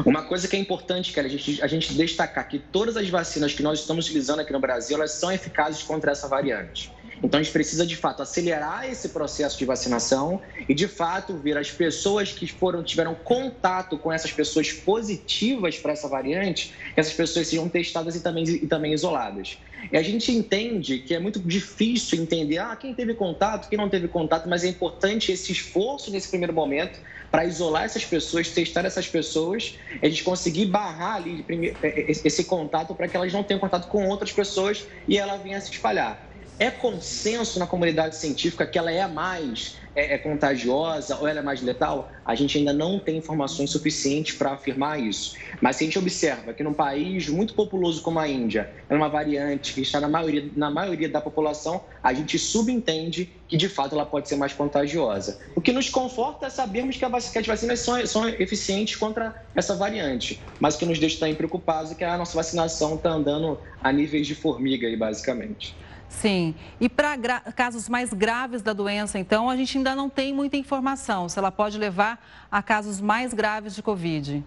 [0.04, 3.52] Uma coisa que é importante, cara, a gente, a gente destacar que todas as vacinas
[3.52, 6.92] que nós estamos utilizando aqui no Brasil, elas são eficazes contra essa variante.
[7.22, 11.56] Então, a gente precisa, de fato, acelerar esse processo de vacinação e, de fato, ver
[11.56, 17.14] as pessoas que foram tiveram contato com essas pessoas positivas para essa variante, que essas
[17.14, 19.58] pessoas sejam testadas e também, e também isoladas.
[19.90, 23.88] E a gente entende que é muito difícil entender ah, quem teve contato, quem não
[23.88, 26.98] teve contato, mas é importante esse esforço nesse primeiro momento
[27.30, 32.44] para isolar essas pessoas, testar essas pessoas, a gente conseguir barrar ali é, é, esse
[32.44, 36.25] contato para que elas não tenham contato com outras pessoas e ela venha se espalhar.
[36.58, 41.42] É consenso na comunidade científica que ela é mais é, é contagiosa ou ela é
[41.42, 42.10] mais letal?
[42.24, 45.36] A gente ainda não tem informações suficientes para afirmar isso.
[45.60, 49.08] Mas se a gente observa que num país muito populoso como a Índia, é uma
[49.08, 53.94] variante que está na maioria, na maioria da população, a gente subentende que de fato
[53.94, 55.38] ela pode ser mais contagiosa.
[55.54, 59.34] O que nos conforta é sabermos que, a, que as vacinas são, são eficientes contra
[59.54, 60.42] essa variante.
[60.58, 63.92] Mas o que nos deixa também preocupados é que a nossa vacinação está andando a
[63.92, 65.76] níveis de formiga, aí, basicamente.
[66.20, 66.54] Sim.
[66.80, 71.28] E para casos mais graves da doença, então, a gente ainda não tem muita informação
[71.28, 74.42] se ela pode levar a casos mais graves de Covid.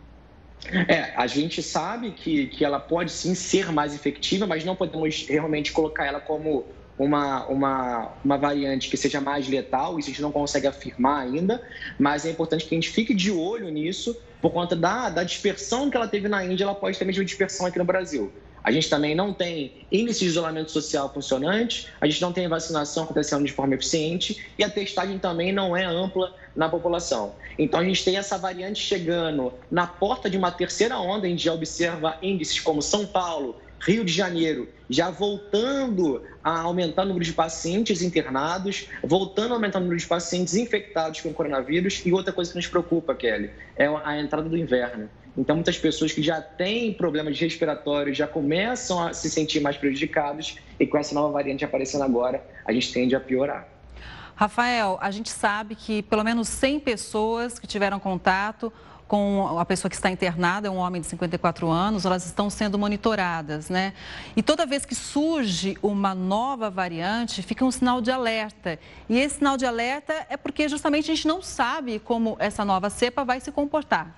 [0.88, 5.26] É, a gente sabe que, que ela pode sim ser mais efetiva, mas não podemos
[5.28, 6.66] realmente colocar ela como
[6.98, 11.62] uma, uma, uma variante que seja mais letal, isso a gente não consegue afirmar ainda,
[11.98, 15.90] mas é importante que a gente fique de olho nisso, por conta da, da dispersão
[15.90, 18.34] que ela teve na Índia, ela pode ter a mesma dispersão aqui no Brasil.
[18.64, 23.04] A gente também não tem índice de isolamento social funcionante, a gente não tem vacinação
[23.04, 27.34] acontecendo de forma eficiente e a testagem também não é ampla na população.
[27.58, 31.44] Então a gente tem essa variante chegando na porta de uma terceira onda, a gente
[31.44, 37.24] já observa índices como São Paulo, Rio de Janeiro já voltando a aumentar o número
[37.24, 42.02] de pacientes internados, voltando a aumentar o número de pacientes infectados com coronavírus.
[42.06, 45.08] E outra coisa que nos preocupa, Kelly, é a entrada do inverno.
[45.38, 50.58] Então, muitas pessoas que já têm problemas respiratórios já começam a se sentir mais prejudicados
[50.80, 53.68] e com essa nova variante aparecendo agora, a gente tende a piorar.
[54.36, 58.72] Rafael, a gente sabe que pelo menos 100 pessoas que tiveram contato
[59.10, 62.78] com a pessoa que está internada, é um homem de 54 anos, elas estão sendo
[62.78, 63.94] monitoradas, né?
[64.36, 68.78] E toda vez que surge uma nova variante, fica um sinal de alerta.
[69.10, 72.90] E esse sinal de alerta é porque justamente a gente não sabe como essa nova
[72.92, 74.16] cepa vai se comportar.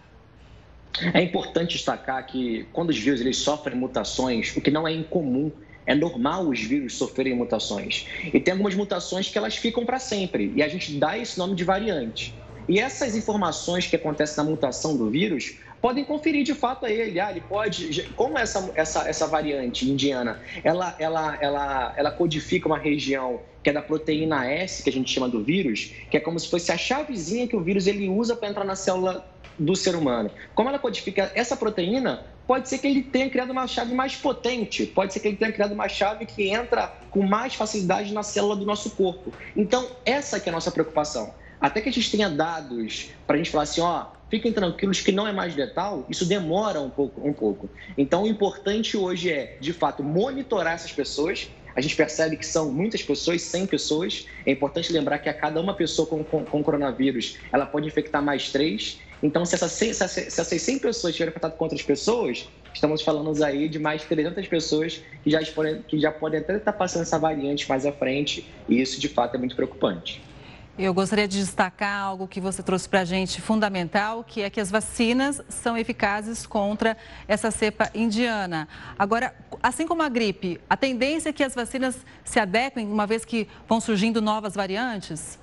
[1.14, 5.52] É importante destacar que quando os vírus eles sofrem mutações, o que não é incomum,
[5.86, 8.08] é normal os vírus sofrerem mutações.
[8.34, 11.56] E tem algumas mutações que elas ficam para sempre, e a gente dá esse nome
[11.56, 12.34] de variante.
[12.68, 17.20] E essas informações que acontecem na mutação do vírus podem conferir de fato a ele.
[17.20, 18.04] Ah, ele pode.
[18.16, 23.74] Como essa, essa, essa variante indiana ela, ela, ela, ela codifica uma região que é
[23.74, 26.78] da proteína S, que a gente chama do vírus, que é como se fosse a
[26.78, 29.28] chavezinha que o vírus ele usa para entrar na célula
[29.62, 30.32] do ser humano.
[30.56, 34.86] Como ela codifica essa proteína, pode ser que ele tenha criado uma chave mais potente,
[34.86, 38.56] pode ser que ele tenha criado uma chave que entra com mais facilidade na célula
[38.56, 39.32] do nosso corpo.
[39.56, 41.34] Então, essa que é a nossa preocupação.
[41.60, 45.12] Até que a gente tenha dados para a gente falar assim, ó, fiquem tranquilos que
[45.12, 47.70] não é mais letal, isso demora um pouco, um pouco.
[47.96, 51.50] Então, o importante hoje é, de fato, monitorar essas pessoas.
[51.74, 54.26] A gente percebe que são muitas pessoas, 100 pessoas.
[54.46, 58.22] É importante lembrar que a cada uma pessoa com, com, com coronavírus, ela pode infectar
[58.22, 59.00] mais três.
[59.24, 63.44] Então, se essas, 100, se essas 100 pessoas tiverem contato com outras pessoas, estamos falando
[63.44, 65.40] aí de mais de 300 pessoas que já,
[65.88, 68.48] que já podem até estar passando essa variante mais à frente.
[68.68, 70.22] E isso, de fato, é muito preocupante.
[70.80, 74.60] Eu gostaria de destacar algo que você trouxe para a gente fundamental, que é que
[74.60, 78.68] as vacinas são eficazes contra essa cepa indiana.
[78.98, 83.26] Agora, assim como a gripe, a tendência é que as vacinas se adequem, uma vez
[83.26, 85.38] que vão surgindo novas variantes?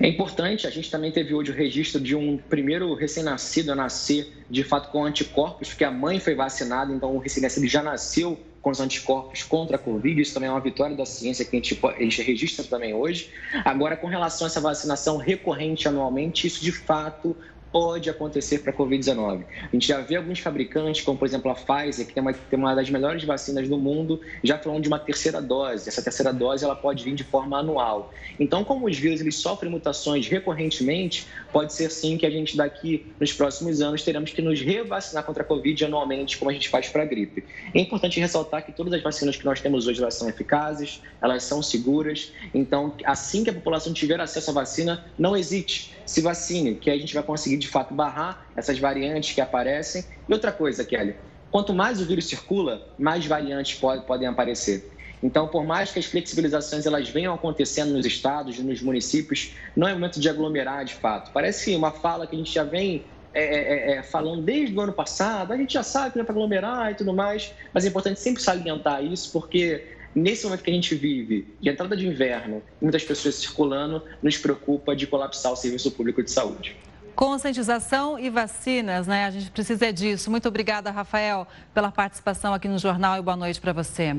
[0.00, 4.32] É importante, a gente também teve hoje o registro de um primeiro recém-nascido a nascer,
[4.48, 8.70] de fato, com anticorpos, porque a mãe foi vacinada, então o recém-nascido já nasceu com
[8.70, 10.20] os anticorpos contra a Covid.
[10.20, 13.30] Isso também é uma vitória da ciência que a gente, a gente registra também hoje.
[13.64, 17.36] Agora, com relação a essa vacinação recorrente anualmente, isso de fato
[17.72, 19.44] pode acontecer para a Covid-19.
[19.62, 22.58] A gente já vê alguns fabricantes, como por exemplo a Pfizer, que tem uma, tem
[22.58, 25.88] uma das melhores vacinas do mundo, já falando de uma terceira dose.
[25.88, 28.12] Essa terceira dose ela pode vir de forma anual.
[28.38, 33.06] Então, como os vírus eles sofrem mutações recorrentemente, pode ser sim que a gente daqui
[33.20, 36.88] nos próximos anos teremos que nos revacinar contra a Covid anualmente, como a gente faz
[36.88, 37.44] para a gripe.
[37.74, 41.42] É importante ressaltar que todas as vacinas que nós temos hoje elas são eficazes, elas
[41.42, 42.32] são seguras.
[42.54, 46.96] Então, assim que a população tiver acesso à vacina, não hesite, se vacine, que a
[46.96, 50.04] gente vai conseguir de fato barrar essas variantes que aparecem.
[50.28, 51.14] E outra coisa, Kelly,
[51.50, 54.92] quanto mais o vírus circula, mais variantes pode, podem aparecer.
[55.22, 59.92] Então, por mais que as flexibilizações elas venham acontecendo nos estados, nos municípios, não é
[59.92, 61.32] momento de aglomerar de fato.
[61.32, 63.04] Parece uma fala que a gente já vem
[63.34, 66.22] é, é, é, é falando desde o ano passado, a gente já sabe que não
[66.22, 70.62] é para aglomerar e tudo mais, mas é importante sempre salientar isso, porque nesse momento
[70.62, 75.52] que a gente vive, de entrada de inverno, muitas pessoas circulando, nos preocupa de colapsar
[75.52, 76.76] o serviço público de saúde.
[77.18, 79.24] Conscientização e vacinas, né?
[79.24, 80.30] A gente precisa disso.
[80.30, 84.16] Muito obrigada, Rafael, pela participação aqui no jornal e boa noite para você.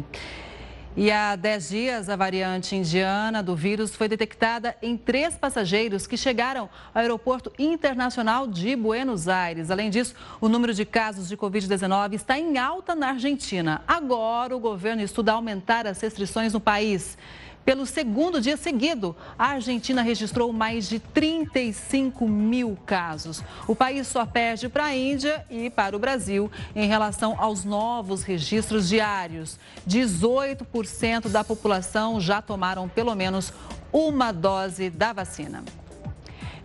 [0.97, 6.17] E há 10 dias, a variante indiana do vírus foi detectada em três passageiros que
[6.17, 9.71] chegaram ao Aeroporto Internacional de Buenos Aires.
[9.71, 13.81] Além disso, o número de casos de Covid-19 está em alta na Argentina.
[13.87, 17.17] Agora, o governo estuda aumentar as restrições no país.
[17.65, 23.43] Pelo segundo dia seguido, a Argentina registrou mais de 35 mil casos.
[23.67, 28.23] O país só perde para a Índia e para o Brasil em relação aos novos
[28.23, 29.59] registros diários.
[29.87, 33.53] 18% da população já tomaram pelo menos
[33.91, 35.63] uma dose da vacina.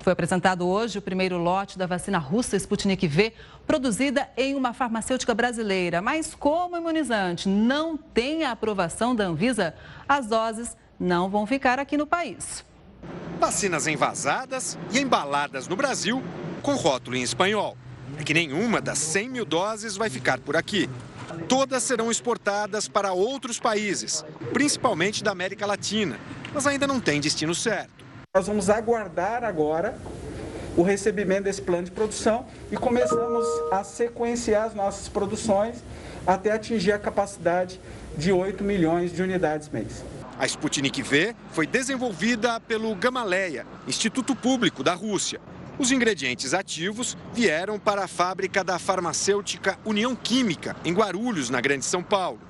[0.05, 3.33] Foi apresentado hoje o primeiro lote da vacina russa Sputnik V,
[3.67, 6.03] produzida em uma farmacêutica brasileira.
[6.03, 9.75] Mas como imunizante não tem a aprovação da Anvisa,
[10.07, 12.65] as doses não vão ficar aqui no país.
[13.41, 16.23] Vacinas envasadas e embaladas no Brasil
[16.63, 17.77] com rótulo em espanhol.
[18.19, 20.89] É que nenhuma das 100 mil doses vai ficar por aqui.
[21.49, 26.19] Todas serão exportadas para outros países, principalmente da América Latina,
[26.53, 28.05] mas ainda não tem destino certo.
[28.35, 29.97] Nós vamos aguardar agora
[30.77, 35.83] o recebimento desse plano de produção e começamos a sequenciar as nossas produções
[36.27, 37.81] até atingir a capacidade
[38.17, 40.03] de 8 milhões de unidades mês.
[40.37, 45.41] A Sputnik V foi desenvolvida pelo Gamaleya, Instituto Público da Rússia.
[45.79, 51.85] Os ingredientes ativos vieram para a fábrica da farmacêutica União Química, em Guarulhos, na Grande
[51.85, 52.41] São Paulo.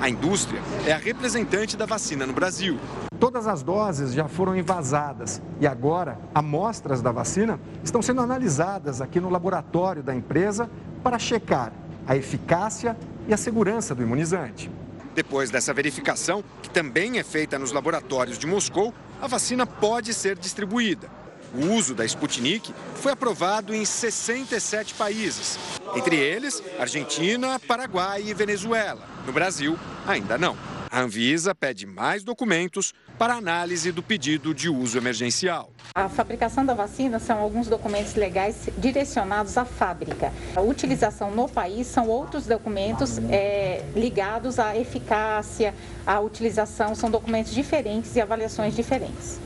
[0.00, 2.78] A indústria é a representante da vacina no Brasil.
[3.18, 9.18] Todas as doses já foram envasadas e agora amostras da vacina estão sendo analisadas aqui
[9.18, 10.70] no laboratório da empresa
[11.02, 11.72] para checar
[12.06, 14.70] a eficácia e a segurança do imunizante.
[15.14, 20.38] Depois dessa verificação, que também é feita nos laboratórios de Moscou, a vacina pode ser
[20.38, 21.10] distribuída.
[21.54, 25.58] O uso da Sputnik foi aprovado em 67 países,
[25.94, 29.06] entre eles Argentina, Paraguai e Venezuela.
[29.26, 30.56] No Brasil, ainda não.
[30.92, 35.70] A Anvisa pede mais documentos para análise do pedido de uso emergencial.
[35.94, 40.30] A fabricação da vacina são alguns documentos legais direcionados à fábrica.
[40.54, 45.74] A utilização no país são outros documentos é, ligados à eficácia,
[46.06, 49.40] à utilização, são documentos diferentes e avaliações diferentes.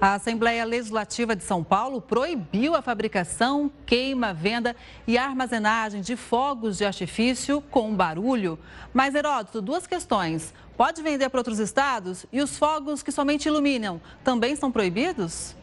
[0.00, 4.74] A Assembleia Legislativa de São Paulo proibiu a fabricação, queima, venda
[5.06, 8.58] e armazenagem de fogos de artifício com barulho.
[8.92, 10.52] Mas, Heródoto, duas questões.
[10.76, 12.26] Pode vender para outros estados?
[12.32, 15.54] E os fogos que somente iluminam também são proibidos?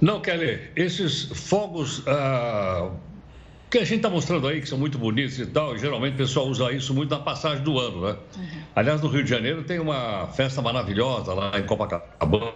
[0.00, 0.70] Não, Kelly.
[0.76, 2.90] Esses fogos ah,
[3.70, 6.16] que a gente está mostrando aí, que são muito bonitos e tal, e geralmente o
[6.16, 8.16] pessoal usa isso muito na passagem do ano, né?
[8.36, 8.62] Uhum.
[8.74, 12.52] Aliás, no Rio de Janeiro tem uma festa maravilhosa lá em Copacabana,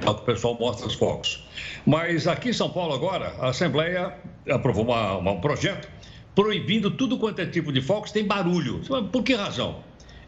[0.00, 1.46] que o pessoal mostra os fogos.
[1.86, 4.14] Mas aqui em São Paulo agora, a Assembleia
[4.50, 5.88] aprovou uma, uma, um projeto
[6.34, 8.80] proibindo tudo quanto é tipo de fogos tem barulho.
[9.10, 9.82] Por que razão?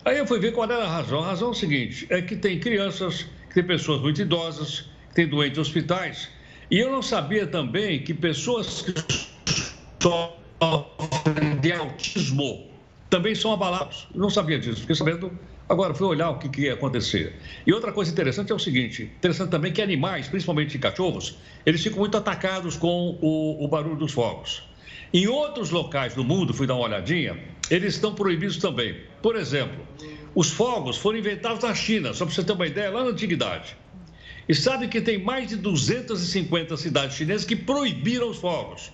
[0.04, 1.22] Aí eu fui ver qual era a razão.
[1.22, 5.14] A razão é o seguinte, é que tem crianças, que tem pessoas muito idosas, que
[5.14, 6.28] tem doentes em hospitais,
[6.70, 8.92] e eu não sabia também que pessoas que
[10.04, 12.66] sofrem de autismo
[13.08, 14.06] também são abalados.
[14.14, 15.30] Não sabia disso, fiquei sabendo.
[15.66, 17.34] Agora, fui olhar o que, que ia acontecer.
[17.66, 22.00] E outra coisa interessante é o seguinte: interessante também que animais, principalmente cachorros, eles ficam
[22.00, 24.62] muito atacados com o, o barulho dos fogos.
[25.12, 27.38] Em outros locais do mundo, fui dar uma olhadinha,
[27.70, 28.96] eles estão proibidos também.
[29.22, 29.86] Por exemplo,
[30.34, 33.76] os fogos foram inventados na China, só para você ter uma ideia, lá na antiguidade.
[34.46, 38.92] E sabe que tem mais de 250 cidades chinesas que proibiram os fogos.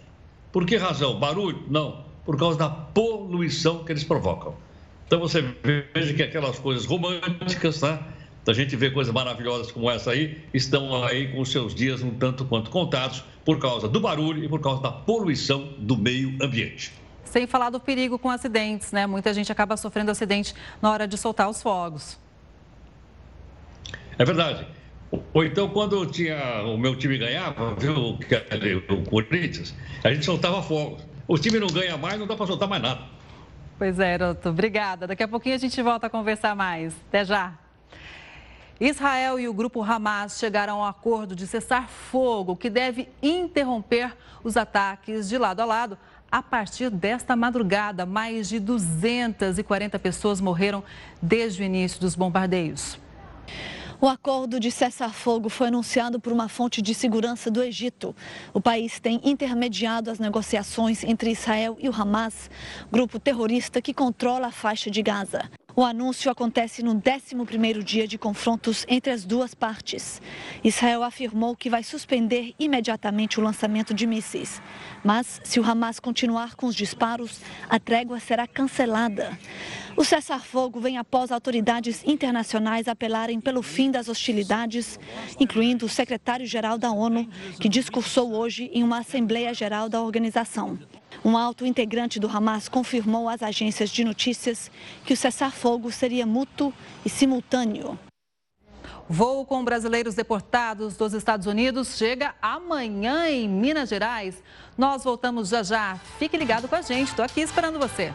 [0.53, 1.19] Por que razão?
[1.19, 1.65] Barulho?
[1.69, 2.05] Não.
[2.25, 4.55] Por causa da poluição que eles provocam.
[5.07, 5.43] Então você
[5.93, 7.99] veja que aquelas coisas românticas, né?
[8.47, 12.11] A gente vê coisas maravilhosas como essa aí, estão aí com os seus dias um
[12.11, 16.93] tanto quanto contados por causa do barulho e por causa da poluição do meio ambiente.
[17.25, 19.07] Sem falar do perigo com acidentes, né?
[19.07, 22.19] Muita gente acaba sofrendo acidente na hora de soltar os fogos.
[24.19, 24.67] É verdade.
[25.33, 30.99] Ou então, quando tinha, o meu time ganhava, viu, o Corinthians, a gente soltava fogo.
[31.27, 33.01] O time não ganha mais, não dá para soltar mais nada.
[33.79, 34.51] Pois é, Roto.
[34.51, 35.07] Obrigada.
[35.07, 36.95] Daqui a pouquinho a gente volta a conversar mais.
[37.09, 37.55] Até já.
[38.81, 44.17] Israel e o grupo Hamas chegaram a um acordo de cessar fogo que deve interromper
[44.43, 45.99] os ataques de lado a lado.
[46.33, 50.85] A partir desta madrugada, mais de 240 pessoas morreram
[51.21, 52.99] desde o início dos bombardeios.
[54.03, 58.17] O acordo de cessar-fogo foi anunciado por uma fonte de segurança do Egito.
[58.55, 62.51] O país tem intermediado as negociações entre Israel e o Hamas,
[62.91, 65.51] grupo terrorista que controla a faixa de Gaza.
[65.75, 70.21] O anúncio acontece no 11º dia de confrontos entre as duas partes.
[70.65, 74.61] Israel afirmou que vai suspender imediatamente o lançamento de mísseis.
[75.05, 79.39] Mas, se o Hamas continuar com os disparos, a trégua será cancelada.
[79.97, 84.99] O cessar-fogo vem após autoridades internacionais apelarem pelo fim das hostilidades,
[85.39, 87.29] incluindo o secretário-geral da ONU,
[87.61, 90.79] que discursou hoje em uma Assembleia Geral da organização.
[91.25, 94.71] Um alto integrante do Hamas confirmou às agências de notícias
[95.05, 96.73] que o cessar-fogo seria mútuo
[97.05, 97.99] e simultâneo.
[99.09, 104.41] Voo com brasileiros deportados dos Estados Unidos chega amanhã em Minas Gerais.
[104.79, 105.97] Nós voltamos já já.
[106.19, 108.13] Fique ligado com a gente, estou aqui esperando você.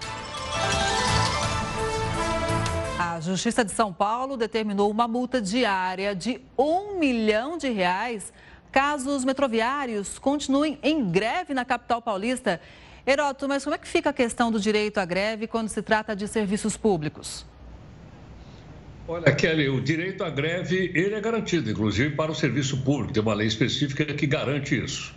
[2.98, 8.32] A Justiça de São Paulo determinou uma multa diária de um milhão de reais
[8.72, 12.60] caso os metroviários continuem em greve na capital paulista
[13.08, 16.16] Heroto, mas como é que fica a questão do direito à greve quando se trata
[16.16, 17.46] de serviços públicos?
[19.08, 23.14] Olha, Kelly, o direito à greve ele é garantido, inclusive para o serviço público.
[23.14, 25.14] Tem uma lei específica que garante isso.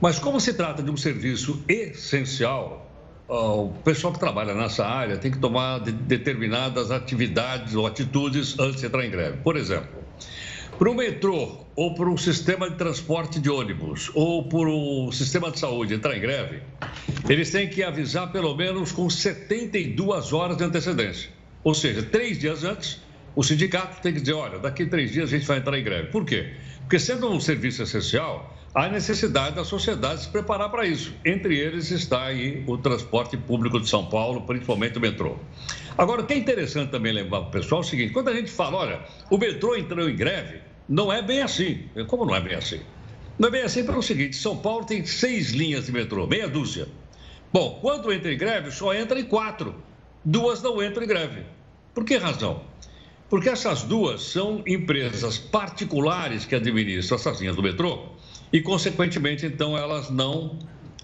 [0.00, 2.90] Mas como se trata de um serviço essencial,
[3.28, 8.86] o pessoal que trabalha nessa área tem que tomar determinadas atividades ou atitudes antes de
[8.86, 9.36] entrar em greve.
[9.38, 9.97] Por exemplo,
[10.78, 15.50] para o metrô ou para um sistema de transporte de ônibus ou para o sistema
[15.50, 16.62] de saúde entrar em greve,
[17.28, 21.30] eles têm que avisar pelo menos com 72 horas de antecedência.
[21.64, 23.02] Ou seja, três dias antes,
[23.34, 25.82] o sindicato tem que dizer: olha, daqui a três dias a gente vai entrar em
[25.82, 26.10] greve.
[26.10, 26.52] Por quê?
[26.82, 31.12] Porque sendo um serviço essencial, há necessidade da sociedade se preparar para isso.
[31.24, 35.36] Entre eles está aí o transporte público de São Paulo, principalmente o metrô.
[35.98, 38.34] Agora, o que é interessante também lembrar para o pessoal é o seguinte: quando a
[38.34, 41.88] gente fala, olha, o metrô entrou em greve, não é bem assim.
[42.06, 42.80] Como não é bem assim?
[43.38, 46.88] Não é bem assim pelo seguinte: São Paulo tem seis linhas de metrô, meia dúzia.
[47.52, 49.74] Bom, quando entra em greve, só entra em quatro.
[50.24, 51.42] Duas não entram em greve.
[51.94, 52.62] Por que razão?
[53.28, 58.08] Porque essas duas são empresas particulares que administram essas linhas do metrô
[58.52, 60.58] e, consequentemente, então, elas não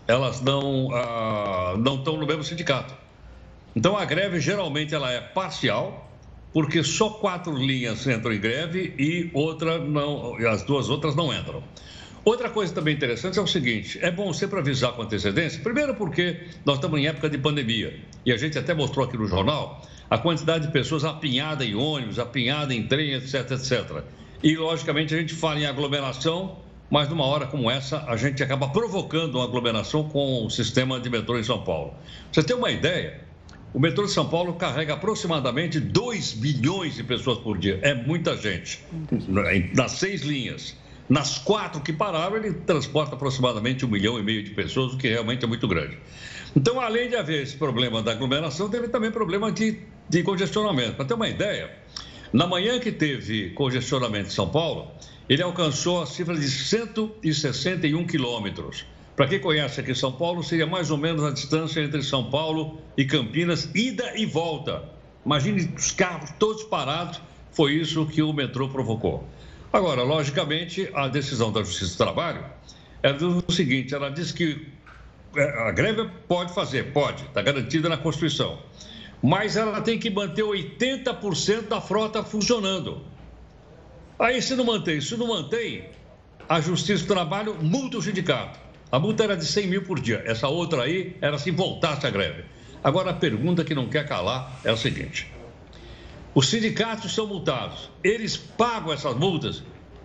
[0.06, 2.94] elas não ah, não estão no mesmo sindicato.
[3.76, 6.10] Então, a greve geralmente ela é parcial,
[6.54, 11.62] porque só quatro linhas entram em greve e outra não, as duas outras não entram.
[12.24, 16.46] Outra coisa também interessante é o seguinte: é bom sempre avisar com antecedência, primeiro porque
[16.64, 20.16] nós estamos em época de pandemia e a gente até mostrou aqui no jornal a
[20.16, 24.04] quantidade de pessoas apinhada em ônibus, apinhada em trem, etc, etc.
[24.42, 26.58] E, logicamente, a gente fala em aglomeração,
[26.90, 31.10] mas numa hora como essa, a gente acaba provocando uma aglomeração com o sistema de
[31.10, 31.94] metrô em São Paulo.
[32.30, 33.23] Você tem uma ideia?
[33.74, 37.80] O metrô de São Paulo carrega aproximadamente 2 bilhões de pessoas por dia.
[37.82, 38.78] É muita gente.
[39.74, 40.76] Nas seis linhas.
[41.08, 45.08] Nas quatro que pararam, ele transporta aproximadamente um milhão e meio de pessoas, o que
[45.08, 45.98] realmente é muito grande.
[46.54, 50.94] Então, além de haver esse problema da aglomeração, teve também problema de, de congestionamento.
[50.94, 51.72] Para ter uma ideia,
[52.32, 54.92] na manhã que teve congestionamento em São Paulo,
[55.28, 58.86] ele alcançou a cifra de 161 quilômetros.
[59.16, 62.80] Para quem conhece aqui São Paulo, seria mais ou menos a distância entre São Paulo
[62.96, 64.82] e Campinas, ida e volta.
[65.24, 67.20] Imagine os carros todos parados,
[67.52, 69.28] foi isso que o metrô provocou.
[69.72, 72.44] Agora, logicamente, a decisão da Justiça do Trabalho
[73.02, 74.66] é do seguinte: ela diz que
[75.36, 78.58] é, a greve pode fazer, pode, está garantida na Constituição.
[79.22, 83.02] Mas ela tem que manter 80% da frota funcionando.
[84.18, 85.86] Aí, se não mantém, se não mantém,
[86.48, 88.58] a Justiça do Trabalho multa o sindicato.
[88.90, 90.22] A multa era de 100 mil por dia.
[90.26, 92.44] Essa outra aí era se voltasse a greve.
[92.82, 95.32] Agora, a pergunta que não quer calar é a seguinte:
[96.34, 99.62] os sindicatos são multados, eles pagam essas multas?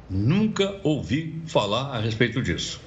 [0.09, 2.79] Nunca ouvi falar a respeito disso.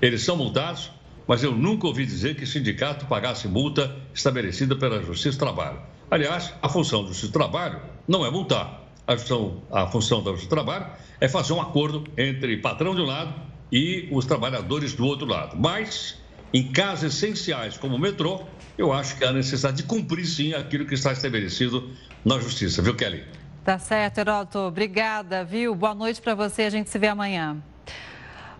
[0.00, 0.90] Eles são multados,
[1.26, 5.80] mas eu nunca ouvi dizer que sindicato pagasse multa estabelecida pela Justiça do Trabalho.
[6.10, 8.82] Aliás, a função da Justiça do Trabalho não é multar.
[9.06, 10.86] A função, a função da Justiça do Trabalho
[11.20, 13.34] é fazer um acordo entre patrão de um lado
[13.72, 15.56] e os trabalhadores do outro lado.
[15.56, 16.18] Mas,
[16.52, 18.42] em casos essenciais como o metrô,
[18.76, 21.90] eu acho que há necessidade de cumprir sim aquilo que está estabelecido
[22.24, 23.24] na Justiça, viu, Kelly?
[23.64, 24.58] Tá certo, Heroto.
[24.58, 25.74] Obrigada, viu?
[25.74, 26.62] Boa noite para você.
[26.62, 27.62] A gente se vê amanhã.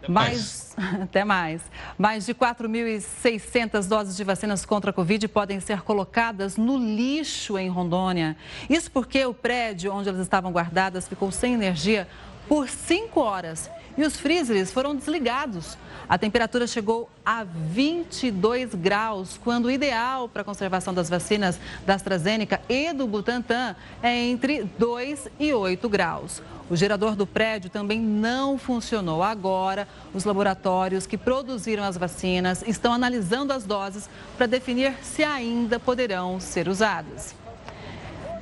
[0.09, 1.63] Mais, até mais.
[1.99, 7.69] Mais de 4.600 doses de vacinas contra a Covid podem ser colocadas no lixo em
[7.69, 8.37] Rondônia.
[8.69, 12.07] Isso porque o prédio onde elas estavam guardadas ficou sem energia
[12.49, 15.77] por cinco horas e os freezers foram desligados.
[16.09, 21.95] A temperatura chegou a 22 graus, quando o ideal para a conservação das vacinas da
[21.95, 26.43] AstraZeneca e do Butantan é entre 2 e 8 graus.
[26.69, 29.25] O gerador do prédio também não funcionou.
[29.25, 35.81] Agora, os laboratórios que produziram as vacinas estão analisando as doses para definir se ainda
[35.81, 37.40] poderão ser usadas.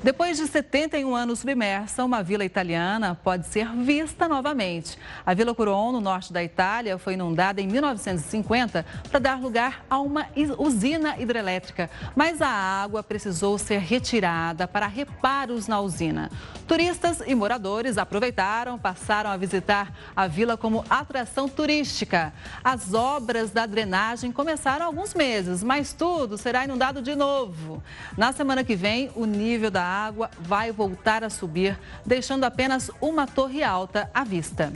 [0.09, 4.97] Depois de 71 anos submersa, uma vila italiana pode ser vista novamente.
[5.27, 10.01] A Vila Curon, no norte da Itália, foi inundada em 1950 para dar lugar a
[10.01, 11.91] uma usina hidrelétrica.
[12.17, 16.31] Mas a água precisou ser retirada para reparos na usina.
[16.67, 22.33] Turistas e moradores aproveitaram, passaram a visitar a vila como atração turística.
[22.65, 27.83] As obras da drenagem começaram há alguns meses, mas tudo será inundado de novo.
[28.17, 29.98] Na semana que vem, o nível da água
[30.41, 34.73] vai voltar a subir, deixando apenas uma torre alta à vista.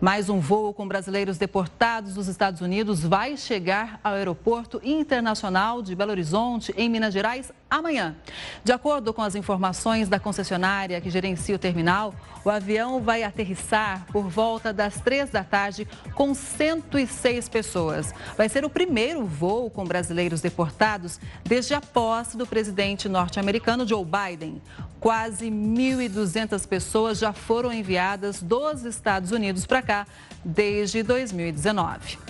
[0.00, 5.96] Mais um voo com brasileiros deportados dos Estados Unidos vai chegar ao Aeroporto Internacional de
[5.96, 8.16] Belo Horizonte, em Minas Gerais, amanhã.
[8.64, 12.14] De acordo com as informações da concessionária que gerencia o terminal,
[12.44, 18.12] o avião vai aterrissar por volta das três da tarde com 106 pessoas.
[18.36, 24.04] Vai ser o primeiro voo com brasileiros deportados desde a posse do presidente norte-americano Joe
[24.04, 24.62] Biden.
[25.00, 30.06] Quase 1.200 pessoas já foram enviadas dos Estados Unidos para cá
[30.44, 32.27] desde 2019.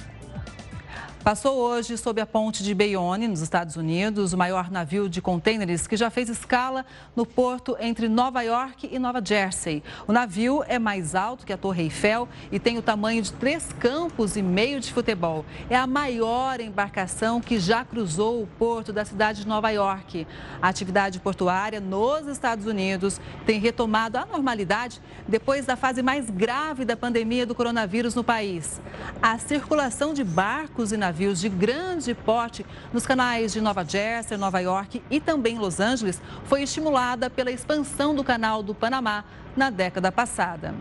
[1.28, 5.86] Passou hoje sob a ponte de Bayonne, nos Estados Unidos, o maior navio de contêineres
[5.86, 9.82] que já fez escala no porto entre Nova York e Nova Jersey.
[10.06, 13.74] O navio é mais alto que a Torre Eiffel e tem o tamanho de três
[13.78, 15.44] campos e meio de futebol.
[15.68, 20.26] É a maior embarcação que já cruzou o porto da cidade de Nova York.
[20.62, 24.98] A atividade portuária nos Estados Unidos tem retomado a normalidade
[25.28, 28.80] depois da fase mais grave da pandemia do coronavírus no país.
[29.20, 34.38] A circulação de barcos e navios navios de grande porte nos canais de Nova Jersey,
[34.38, 39.24] Nova York e também Los Angeles foi estimulada pela expansão do canal do Panamá
[39.56, 40.72] na década passada.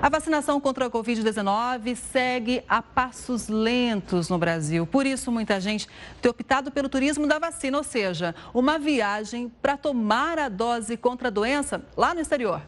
[0.00, 4.86] A vacinação contra a Covid-19 segue a passos lentos no Brasil.
[4.86, 5.86] Por isso, muita gente
[6.22, 11.28] tem optado pelo turismo da vacina, ou seja, uma viagem para tomar a dose contra
[11.28, 12.62] a doença lá no exterior.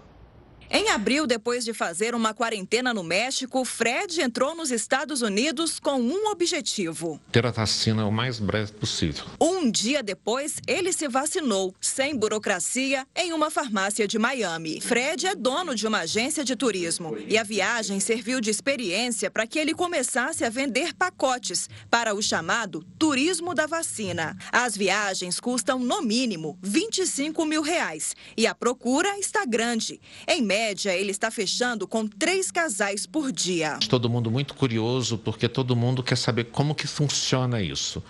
[0.72, 6.00] Em abril, depois de fazer uma quarentena no México, Fred entrou nos Estados Unidos com
[6.00, 9.24] um objetivo: ter a vacina o mais breve possível.
[9.40, 14.80] Um dia depois, ele se vacinou, sem burocracia, em uma farmácia de Miami.
[14.80, 19.48] Fred é dono de uma agência de turismo e a viagem serviu de experiência para
[19.48, 24.38] que ele começasse a vender pacotes para o chamado turismo da vacina.
[24.52, 30.00] As viagens custam, no mínimo, 25 mil reais e a procura está grande.
[30.28, 33.78] Em média, média, ele está fechando com três casais por dia.
[33.88, 38.02] Todo mundo muito curioso, porque todo mundo quer saber como que funciona isso.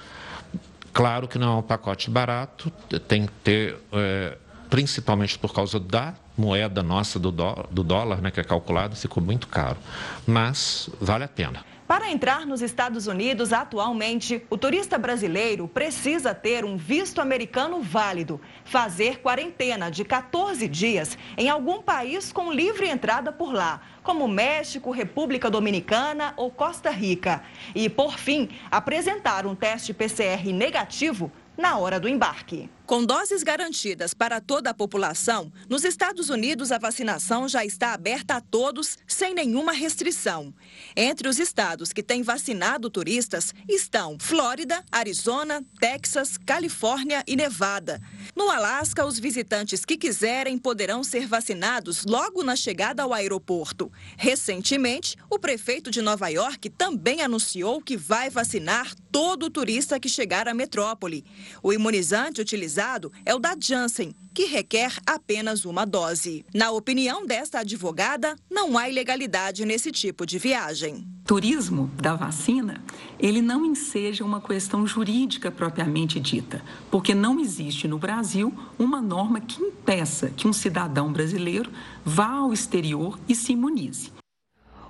[0.93, 2.71] Claro que não é um pacote barato,
[3.07, 4.37] tem que ter, é,
[4.69, 9.23] principalmente por causa da moeda nossa do, dó, do dólar, né, que é calculado, ficou
[9.23, 9.79] muito caro.
[10.27, 11.65] Mas vale a pena.
[11.91, 18.41] Para entrar nos Estados Unidos atualmente, o turista brasileiro precisa ter um visto americano válido,
[18.65, 24.93] fazer quarentena de 14 dias em algum país com livre entrada por lá, como México,
[24.93, 27.43] República Dominicana ou Costa Rica.
[27.75, 32.71] E, por fim, apresentar um teste PCR negativo na hora do embarque.
[32.91, 38.35] Com doses garantidas para toda a população, nos Estados Unidos a vacinação já está aberta
[38.35, 40.53] a todos, sem nenhuma restrição.
[40.97, 48.03] Entre os estados que têm vacinado turistas estão Flórida, Arizona, Texas, Califórnia e Nevada.
[48.35, 53.89] No Alasca, os visitantes que quiserem poderão ser vacinados logo na chegada ao aeroporto.
[54.17, 60.49] Recentemente, o prefeito de Nova York também anunciou que vai vacinar todo turista que chegar
[60.49, 61.25] à metrópole.
[61.63, 66.45] O imunizante utilizado utilizado é o da Janssen, que requer apenas uma dose.
[66.55, 71.07] Na opinião desta advogada, não há ilegalidade nesse tipo de viagem.
[71.25, 72.83] Turismo da vacina,
[73.19, 79.41] ele não enseja uma questão jurídica propriamente dita, porque não existe no Brasil uma norma
[79.41, 81.71] que impeça que um cidadão brasileiro
[82.05, 84.13] vá ao exterior e se imunize.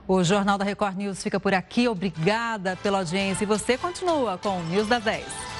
[0.07, 1.87] O Jornal da Record News fica por aqui.
[1.87, 5.60] Obrigada pela audiência e você continua com o News das 10.